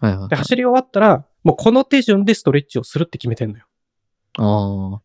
[0.00, 0.36] はいはい、はいで、。
[0.36, 3.66] 走り終わったら、もうこの手順でストレッチをするって決めてんのよ。
[4.38, 5.02] ああ。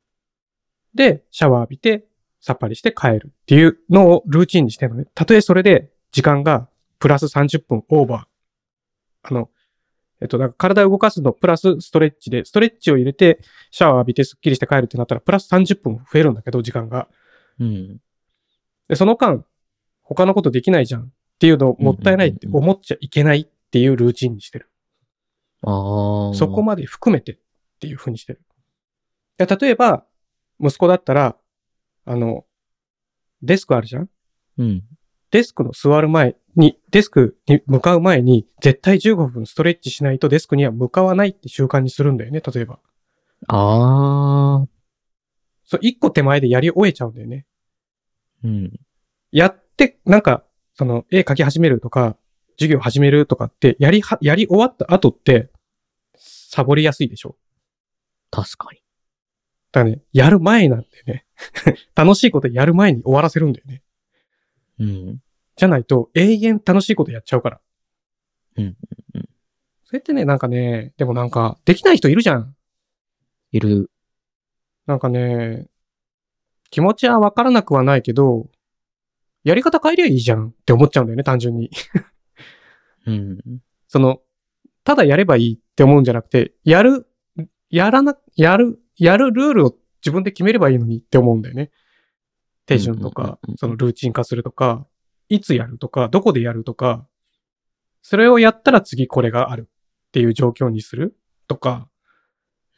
[0.96, 2.06] で、シャワー浴びて、
[2.40, 5.06] さっぱりして帰るっていうのをルーチンにしてんのね。
[5.16, 6.68] たとえそれで時間が
[7.04, 9.28] プラス30分オーバー。
[9.30, 9.50] あの、
[10.22, 13.42] えっと、なんか体を動かすのプラスストレッチで、ストレッチを入れて
[13.72, 17.10] シャワー浴びてスッキリして帰るってなったらプラス30分増えるんだけど、時間が。
[17.60, 17.98] うん。
[18.88, 19.44] で、その間、
[20.02, 24.70] 他のことできないじゃんっていうのをもったいないって思っちゃいけないっていうルーチンにしてる。
[25.64, 26.34] ああ。
[26.34, 27.38] そこまで含めてっ
[27.82, 28.42] ていう風にしてる。
[29.38, 30.06] で例えば、
[30.62, 31.36] 息子だったら、
[32.06, 32.46] あの、
[33.42, 34.10] デスクあるじゃん？
[34.58, 34.84] うん。
[35.34, 42.78] デスクの座る前に、デスクに向かう前に、絶対15分ストレッチしないとデスクには向かわないって習慣にするんだよね、例えば。
[43.48, 44.68] ああ。
[45.66, 47.48] そう、一個手前でやり終えちゃうんだよね。
[48.44, 48.80] うん。
[49.32, 50.44] やって、なんか、
[50.76, 52.16] その、絵描き始めるとか、
[52.60, 55.50] 授業始めるとかって、やりは、やり終わった後って、
[56.16, 57.38] サボりやすいでしょ。
[58.30, 58.84] 確かに。
[59.72, 61.26] だからね、やる前なんだよね。
[61.96, 63.82] 楽しいことやる前に終わらせるんだよね。
[64.84, 65.20] うん。
[65.56, 67.62] じゃないと、永遠楽しいことやっちゃうから。
[68.58, 68.76] うんうん
[69.16, 69.30] うん
[69.86, 72.56] それってね、なんかね、でもなんか、できない人いるじゃん。
[73.52, 73.92] いる。
[74.88, 75.68] なんかね、
[76.72, 78.50] 気持ちはわからなくはないけど、
[79.44, 81.70] やり方変えりゃいいじゃんって思っちゃうんだよね、単純に。
[83.06, 83.40] うん。
[83.88, 84.22] その、
[84.84, 87.06] ただやればいいって思うんじゃなくて、やる、
[87.70, 91.70] やらな、やる、やるルールを自分で決めればいいのにって思うんだよね。
[92.66, 94.86] 手順とかそのルーチン化するとか、
[95.30, 97.08] いつやるとか、どこでやるとか、
[98.02, 101.90] それをやったら次これがあるっていう状況にするとか、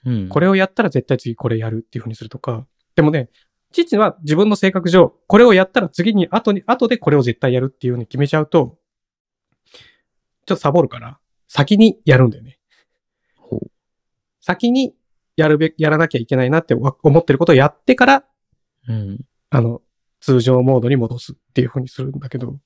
[0.06, 0.30] うん。
[0.30, 2.68] これをやったら絶対次これやるっていう風にするとか。
[2.96, 3.30] でもね、
[3.72, 8.78] 父は自分の性格上、これをやったら次に、後に、後でこれを絶対やるっていう風に決めちゃうと、
[10.46, 12.60] ちょっとサボるから、先にやるんだよね。
[14.40, 14.96] 先に
[15.36, 18.26] やるべき、やらなきゃいけないなってわ思ってることをやってから、
[18.88, 19.20] うん。
[19.56, 19.82] あの、
[20.20, 22.60] 通常モードに戻すっていう風にするんだけど、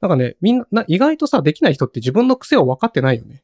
[0.00, 3.42] なんかね、みんな、な意外とさ、できない人って自分の癖を分かってないよね。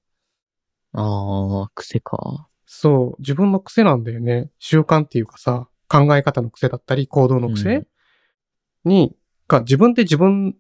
[0.93, 2.49] ああ、癖か。
[2.65, 4.51] そう、自分の癖なんだよね。
[4.61, 7.87] 習慣っていうかさ、考え方の癖だったり、行動の癖、うん
[8.85, 9.17] に、
[9.49, 10.55] が自分で自分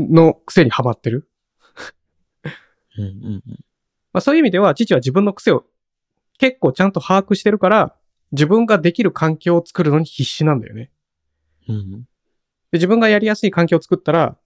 [0.00, 1.30] の癖にはまってる。
[2.98, 3.42] うんうんうん。
[4.12, 5.64] まあそういう意味では、父は自分の癖を
[6.38, 7.94] 結構ちゃんと把握してるから、
[8.32, 10.90] 自分ができる環境を作るのに必死なんだよね。
[11.70, 11.90] うん。
[12.00, 12.06] で、
[12.72, 14.36] 自分がやりやすい環境を作ったら、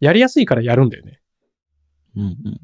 [0.00, 1.20] やりやすいからやるんだよね。
[2.16, 2.60] うんうん。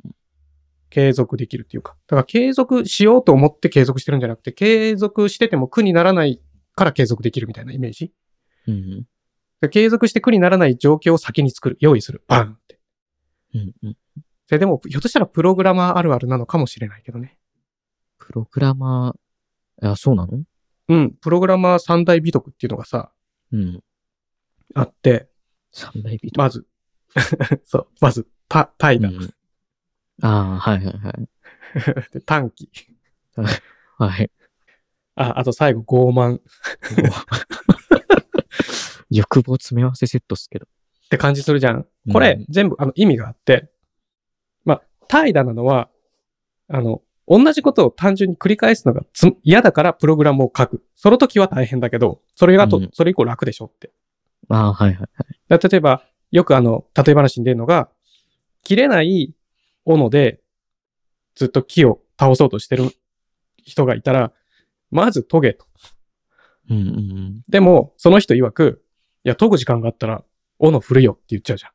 [0.90, 1.96] 継続できるっていうか。
[2.06, 6.40] だから継続しようと思って継続してるんじゃなくて、継続してても苦にならない
[6.74, 8.12] から継続できるみたいなイメージ。
[8.66, 9.06] うん
[9.58, 11.76] で継続して苦にならない状況を先に作る。
[11.80, 12.22] 用意する。
[12.28, 12.78] バンって。
[13.54, 13.96] うんうん。
[14.46, 17.38] それでも、ひょっとしたらプログラマーあるあるなのかもしれないけどね。
[18.18, 20.42] プログラマー、あ、そうなの？
[20.88, 21.12] うん。
[21.12, 23.10] プログラマー三大美徳っていうのがさ、
[23.50, 23.82] うん。
[24.74, 25.28] あって、
[25.72, 26.38] 三大美徳。
[26.38, 26.66] まず、
[27.64, 29.14] そう、まず、た、怠惰。
[29.14, 29.30] うん
[30.22, 31.28] ああ、はいはいはい。
[32.10, 32.70] で短期。
[33.98, 34.30] はい。
[35.14, 36.40] あ、あと最後、傲慢。
[39.10, 40.66] 欲望詰め合わせセットっすけど。
[40.66, 41.86] って感じするじゃん。
[42.10, 43.70] これ、うん全部、あの、意味があって、
[44.64, 45.90] まあ、怠惰なのは、
[46.68, 50.84] あの、同じことを単純に繰り返すのがつ嫌だからプログラムを書く。
[50.94, 53.92] その時は大変だけど、それがと、うんそれ以降楽でしょって。
[54.48, 55.08] ああ、はいはいはい。
[55.48, 57.88] だ例えば、よくあの、例え話に出るのが、
[58.62, 59.34] 切れない
[59.84, 60.40] 斧で、
[61.34, 62.90] ずっと木を倒そうとしてる
[63.56, 64.32] 人がいたら、
[64.90, 65.66] まず研げと。
[66.70, 67.42] うんうんうん。
[67.48, 68.84] でも、その人曰く、
[69.24, 70.24] いや、研ぐ時間があったら、
[70.58, 71.72] 斧振るよって言っちゃうじゃん。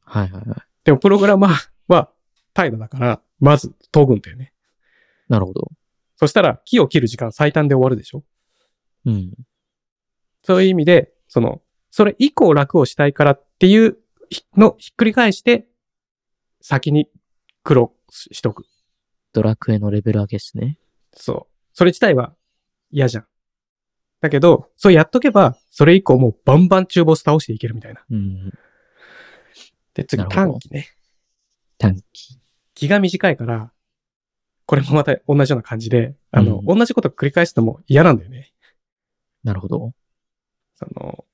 [0.00, 0.58] はいはいはい。
[0.84, 2.10] でも、プログラマーは
[2.52, 4.52] 怠惰だから、まず研ぐんだよね。
[5.28, 5.70] なるほど。
[6.16, 8.24] そしたら、木を切る時間最短で終わるでしょ
[9.06, 9.32] うん。
[10.42, 11.62] そういう意味で、その、
[11.96, 13.98] それ以降楽をしたいからっていう
[14.56, 15.68] のをひっくり返して、
[16.60, 17.08] 先に
[17.62, 18.64] 苦労しとく。
[19.32, 20.80] ドラクエのレベル上げっすね。
[21.12, 21.54] そう。
[21.72, 22.34] それ自体は
[22.90, 23.26] 嫌じゃん。
[24.20, 28.04] だけど、そうやっとけば、それ以降もうバンバン中ボス倒していけるみたいな。
[28.10, 28.50] うん。
[29.94, 30.88] で、次短期ね。
[31.78, 32.40] 短期。
[32.74, 33.70] 気が短いから、
[34.66, 38.52] これもまた同じような感じで、あの、うん同じこと繰り返すのも嫌なんだよね。
[39.44, 39.92] なるほど。
[40.74, 41.24] その、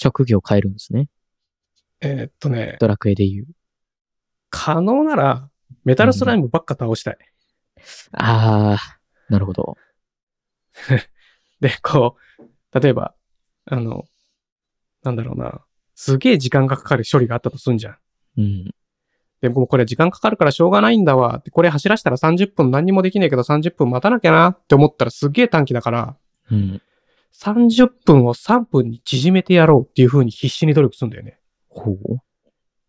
[0.00, 1.08] 職業変えるんですね。
[2.00, 3.46] えーっとね、ドラクエで言う。
[4.48, 5.50] 可能なら、
[5.84, 7.18] メタルスライムばっか倒したい。
[8.12, 9.76] ああ、なるほど。
[11.60, 13.14] で、こう、例えば、
[13.64, 14.04] あの、
[15.02, 15.64] なんだろうな、
[15.96, 17.98] すげえ時間がかかる処理があったとすんじゃん。
[18.38, 18.70] うん。
[19.40, 21.42] でもこれ時間かかるからしょうがないんだわ。
[21.50, 26.16] これ走らせたら30分何にもできないけど30分待たなきゃなって思ったらすげえ短期だから、
[26.50, 26.82] うん。
[27.40, 31.38] 30分を3分に縮めてやろうっていう風に必死に努力するんだよね。
[31.68, 31.96] ほう。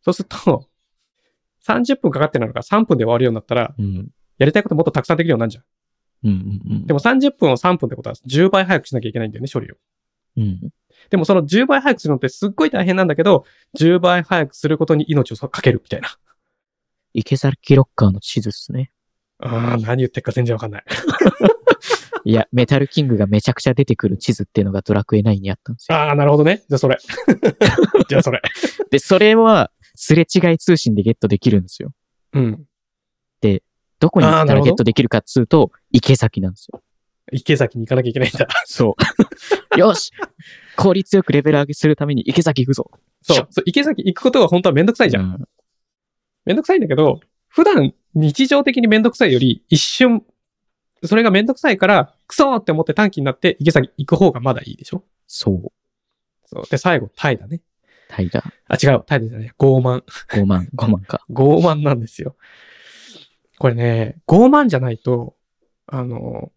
[0.02, 0.68] そうすると、
[1.68, 4.10] 30分かかってなのが3分で終わるようになったら、うん。
[4.39, 5.64] やりたいこともっとたくさんできるようになるじゃん。
[6.24, 6.34] うんう
[6.72, 6.86] んうん。
[6.88, 9.76] でも30分を3分ってことは10倍早くしなきゃいけないんだよね、処理を。
[10.38, 10.70] うん。
[11.10, 13.45] でもその10倍早くするのってすっごい大変なんだけど、
[13.78, 16.10] 10倍早くすることに命をかけるみたいな。
[17.14, 18.91] 池崎ロッカーの地図っすね。
[19.39, 20.84] ああ、何言ってるか全然わかんない。
[22.24, 25.98] いや、メタルキングがめちゃくちゃ出てくる地図っていうのがドラクエ9にあったんですよ。
[25.98, 26.64] ああ、なるほどね。
[26.70, 26.98] じゃあそれ。
[28.10, 28.42] じゃあそれ。
[28.92, 31.92] で、それは、すれ違い通信でゲットできるんですよ。
[32.34, 32.66] うん。
[34.00, 36.82] どこに行ったらゲットできるかっつうと、池崎なんですよ。
[37.32, 38.48] 池崎に行かなきゃいけないんだ。
[38.66, 38.96] そ
[39.76, 39.78] う。
[39.78, 40.12] よし
[40.76, 42.90] 効率よくレベル上げするために池崎行くぞ。
[43.22, 43.48] そう。
[43.52, 45.26] そう池崎行くことが本当はめんどくさいじゃん。
[45.26, 45.46] うん
[46.46, 50.24] めんどくさいんだけど、普段日常的にめんどくさいより一瞬、
[51.04, 55.04] それがめんどくさいから、クソーって思って短期になって池崎行く方がまだいいでしょ？
[55.28, 55.72] そう。
[56.45, 56.64] そう。
[56.70, 57.62] で、最後、タイだね。
[58.10, 59.04] 平、あ、違う。
[59.06, 59.52] タイじゃない。
[59.58, 60.04] 傲慢。
[60.30, 61.22] 5万、5万か。
[61.32, 62.36] 傲慢なんですよ。
[63.60, 65.36] これね、傲慢じゃないと、
[65.86, 66.52] あの、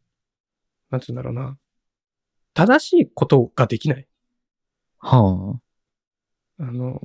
[0.90, 1.58] なんつうんだろうな。
[2.54, 4.06] 正しいことができない。
[4.98, 5.58] は
[6.58, 7.00] あの、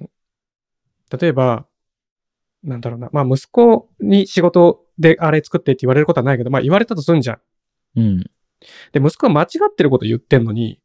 [1.19, 1.66] 例えば、
[2.63, 3.09] なんだろうな。
[3.11, 7.35] まあ、息子に仕事であれ作ってって言われることはないけど、まあ、言われたとすんじゃん。
[7.37, 7.39] あ。
[7.97, 8.19] うん。
[8.91, 10.79] で、息子は間違ってること言ってんのに、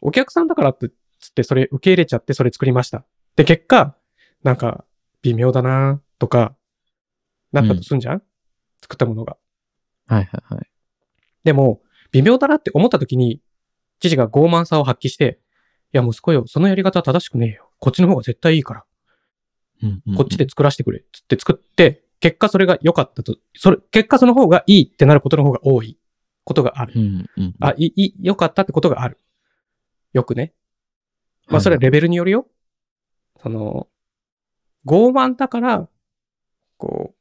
[0.00, 3.04] お客さんだからって、つってそれ受け入れちゃってそれ作りました。
[3.36, 3.96] で、結果、
[4.42, 4.84] なんか、
[5.22, 6.54] 微妙だなとか、
[7.52, 8.22] なったとすんじゃん、
[8.82, 9.38] 作ったものが。
[10.06, 10.70] はいはいはい。
[11.44, 11.80] でも、
[12.12, 13.40] 微妙だなって思った時に、
[14.00, 15.40] 父が傲慢さを発揮して、
[15.92, 17.70] いや、息子よ、そのやり方は正しくねえよ。
[17.78, 18.84] こっちの方が絶対いいから。
[19.82, 21.04] うんうんこっちで作らせてくれ。
[21.12, 25.98] つって作って、結果それが良かったと、それ、結果その方がいいってなることの方が多い
[26.44, 26.94] ことがある。
[26.96, 27.54] うんうん。
[27.60, 29.18] あ、いい、いい良かったってことがある。
[30.12, 30.54] よくね。
[31.48, 32.46] まあ、それははいレベルによるよ。
[33.42, 33.88] その、
[34.86, 35.88] 傲慢だから、
[36.78, 37.16] こう、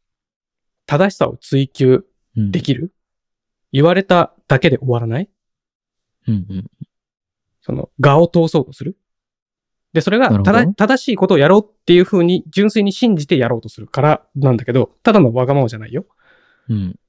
[0.85, 2.05] 正しさを追求
[2.37, 2.93] うんできる。
[3.71, 5.29] 言われただけで終わらない
[6.27, 6.71] うんうん。
[7.61, 8.97] その、画を通そうとする。
[9.93, 10.29] で、それが
[10.75, 16.05] 正しいことをやろうっていうふうに純粋に信じてやろうとするからなんだけど、ただのわがままじゃないよ。
[16.67, 16.99] うん。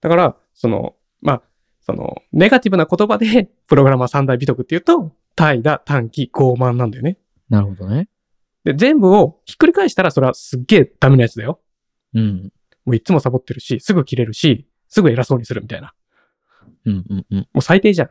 [0.00, 1.42] だから、その、まあ、
[1.80, 7.18] その、ネガティブな言葉で、 プログラマー三大美徳っていうと、怠惰、短期、傲慢なんだよね。
[7.48, 8.08] なるほどね。
[8.64, 11.60] で、全部をひっくり返したらそれはすっげえダメなやつだよ。
[12.14, 12.52] うん。
[12.84, 15.94] もういつもサボってるし、すぐ切れるし、すぐ偉そうにするみたいな。
[16.86, 17.38] うんうんうん。
[17.38, 18.10] もう最低じゃん。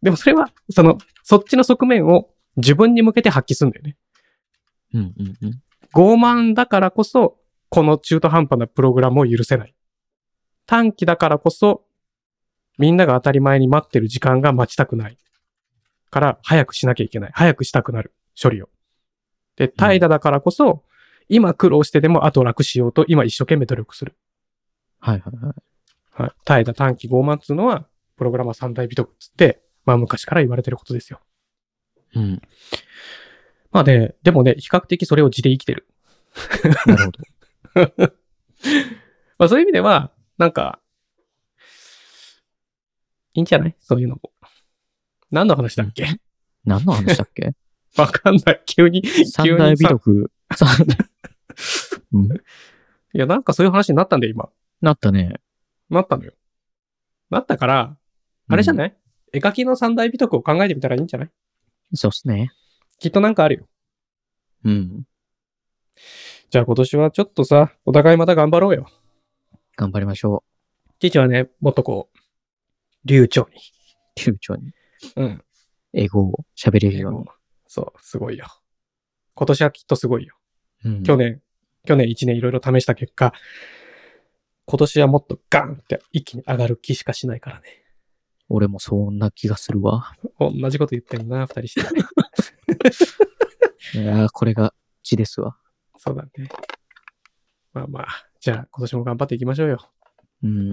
[0.00, 3.96] でもそれは、その、そっちの側面を自分に向けて発揮するんだよね。
[4.94, 5.62] うんうんうん。
[5.94, 7.38] 傲慢だからこそ、
[7.68, 9.74] この中途半端なプログラムを許せない。
[10.66, 11.84] 短期だからこそ、
[12.78, 15.18] みんなが当たり前に待ってる時間が待ちたくない。
[16.10, 17.30] から、早くしなきゃいけない。
[17.34, 18.12] 早くしたくなる。
[18.40, 18.68] 処理を。
[19.56, 20.84] で、怠惰だからこそ、
[21.28, 24.16] 今苦労してでも後楽しようと、今一生懸命努力する。
[24.98, 25.54] はいはいはい。
[26.22, 26.32] はい。
[26.44, 27.86] 怠惰、短期、傲慢っつうのは、
[28.16, 31.20] プログラマー三大美徳っつって、まあ昔から言われてることですよ。
[32.14, 32.42] うん。
[33.70, 35.86] まあで、でもね、比較的それを地で生きてる。
[36.86, 37.18] なるほど。
[39.38, 40.80] まあそういう意味では、なんか、
[43.34, 43.76] いいんじゃない？
[43.80, 44.32] そういうのも。
[45.30, 46.06] 何の話だっけ？
[46.64, 47.52] 何の話だっけ？
[47.96, 48.62] わかんない。
[48.66, 49.02] 急に。
[49.26, 50.30] 三大美徳。
[50.54, 50.68] 三
[52.12, 52.24] うん。
[52.26, 52.28] い
[53.12, 54.48] や、なんかそういう話になったんだよ、今。
[54.80, 55.40] なったね。
[55.88, 56.32] なったのよ。
[57.30, 57.96] なったから、
[58.48, 58.96] あれじゃない、
[59.32, 61.30] 絵描きの三大美徳を考えてみたらいいんじゃない？
[61.94, 62.52] そうっすね。
[62.98, 63.68] きっとなんかあるよ。
[64.64, 65.04] うん。
[66.50, 68.86] じゃあ今年はちょっとさ、お互いまた頑張ろうよ。
[69.76, 70.44] 頑張りましょ
[70.98, 72.18] 父はね、もっとこう、
[73.04, 73.56] 流暢に。
[73.56, 74.30] う。
[74.30, 74.72] 流暢に。
[75.16, 75.44] うん。
[75.92, 77.24] 英語を喋れるように。
[77.66, 78.46] そう、すごいよ。
[79.34, 80.36] 今年はきっとすごいよ。
[80.84, 81.40] うん去年、
[81.86, 83.32] 去年1年いろいろ試した結果、
[84.66, 87.82] 今年はもっとガンって一気に上がる気しかしないからね。
[88.50, 90.12] 俺もそんな気がするわ。
[90.40, 91.80] 同じこと言ってるな、二人して。
[93.98, 94.74] いやーこれが
[95.04, 95.56] 血ですわ。
[95.96, 96.48] そうだね。
[97.72, 98.06] まあまあ、
[98.40, 99.78] じゃあ今年も頑張っていきましょうよ。
[100.42, 100.70] うん。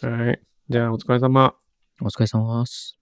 [0.00, 0.40] はい。
[0.70, 1.54] じゃあお疲れ様。
[2.00, 2.98] お疲れ様です。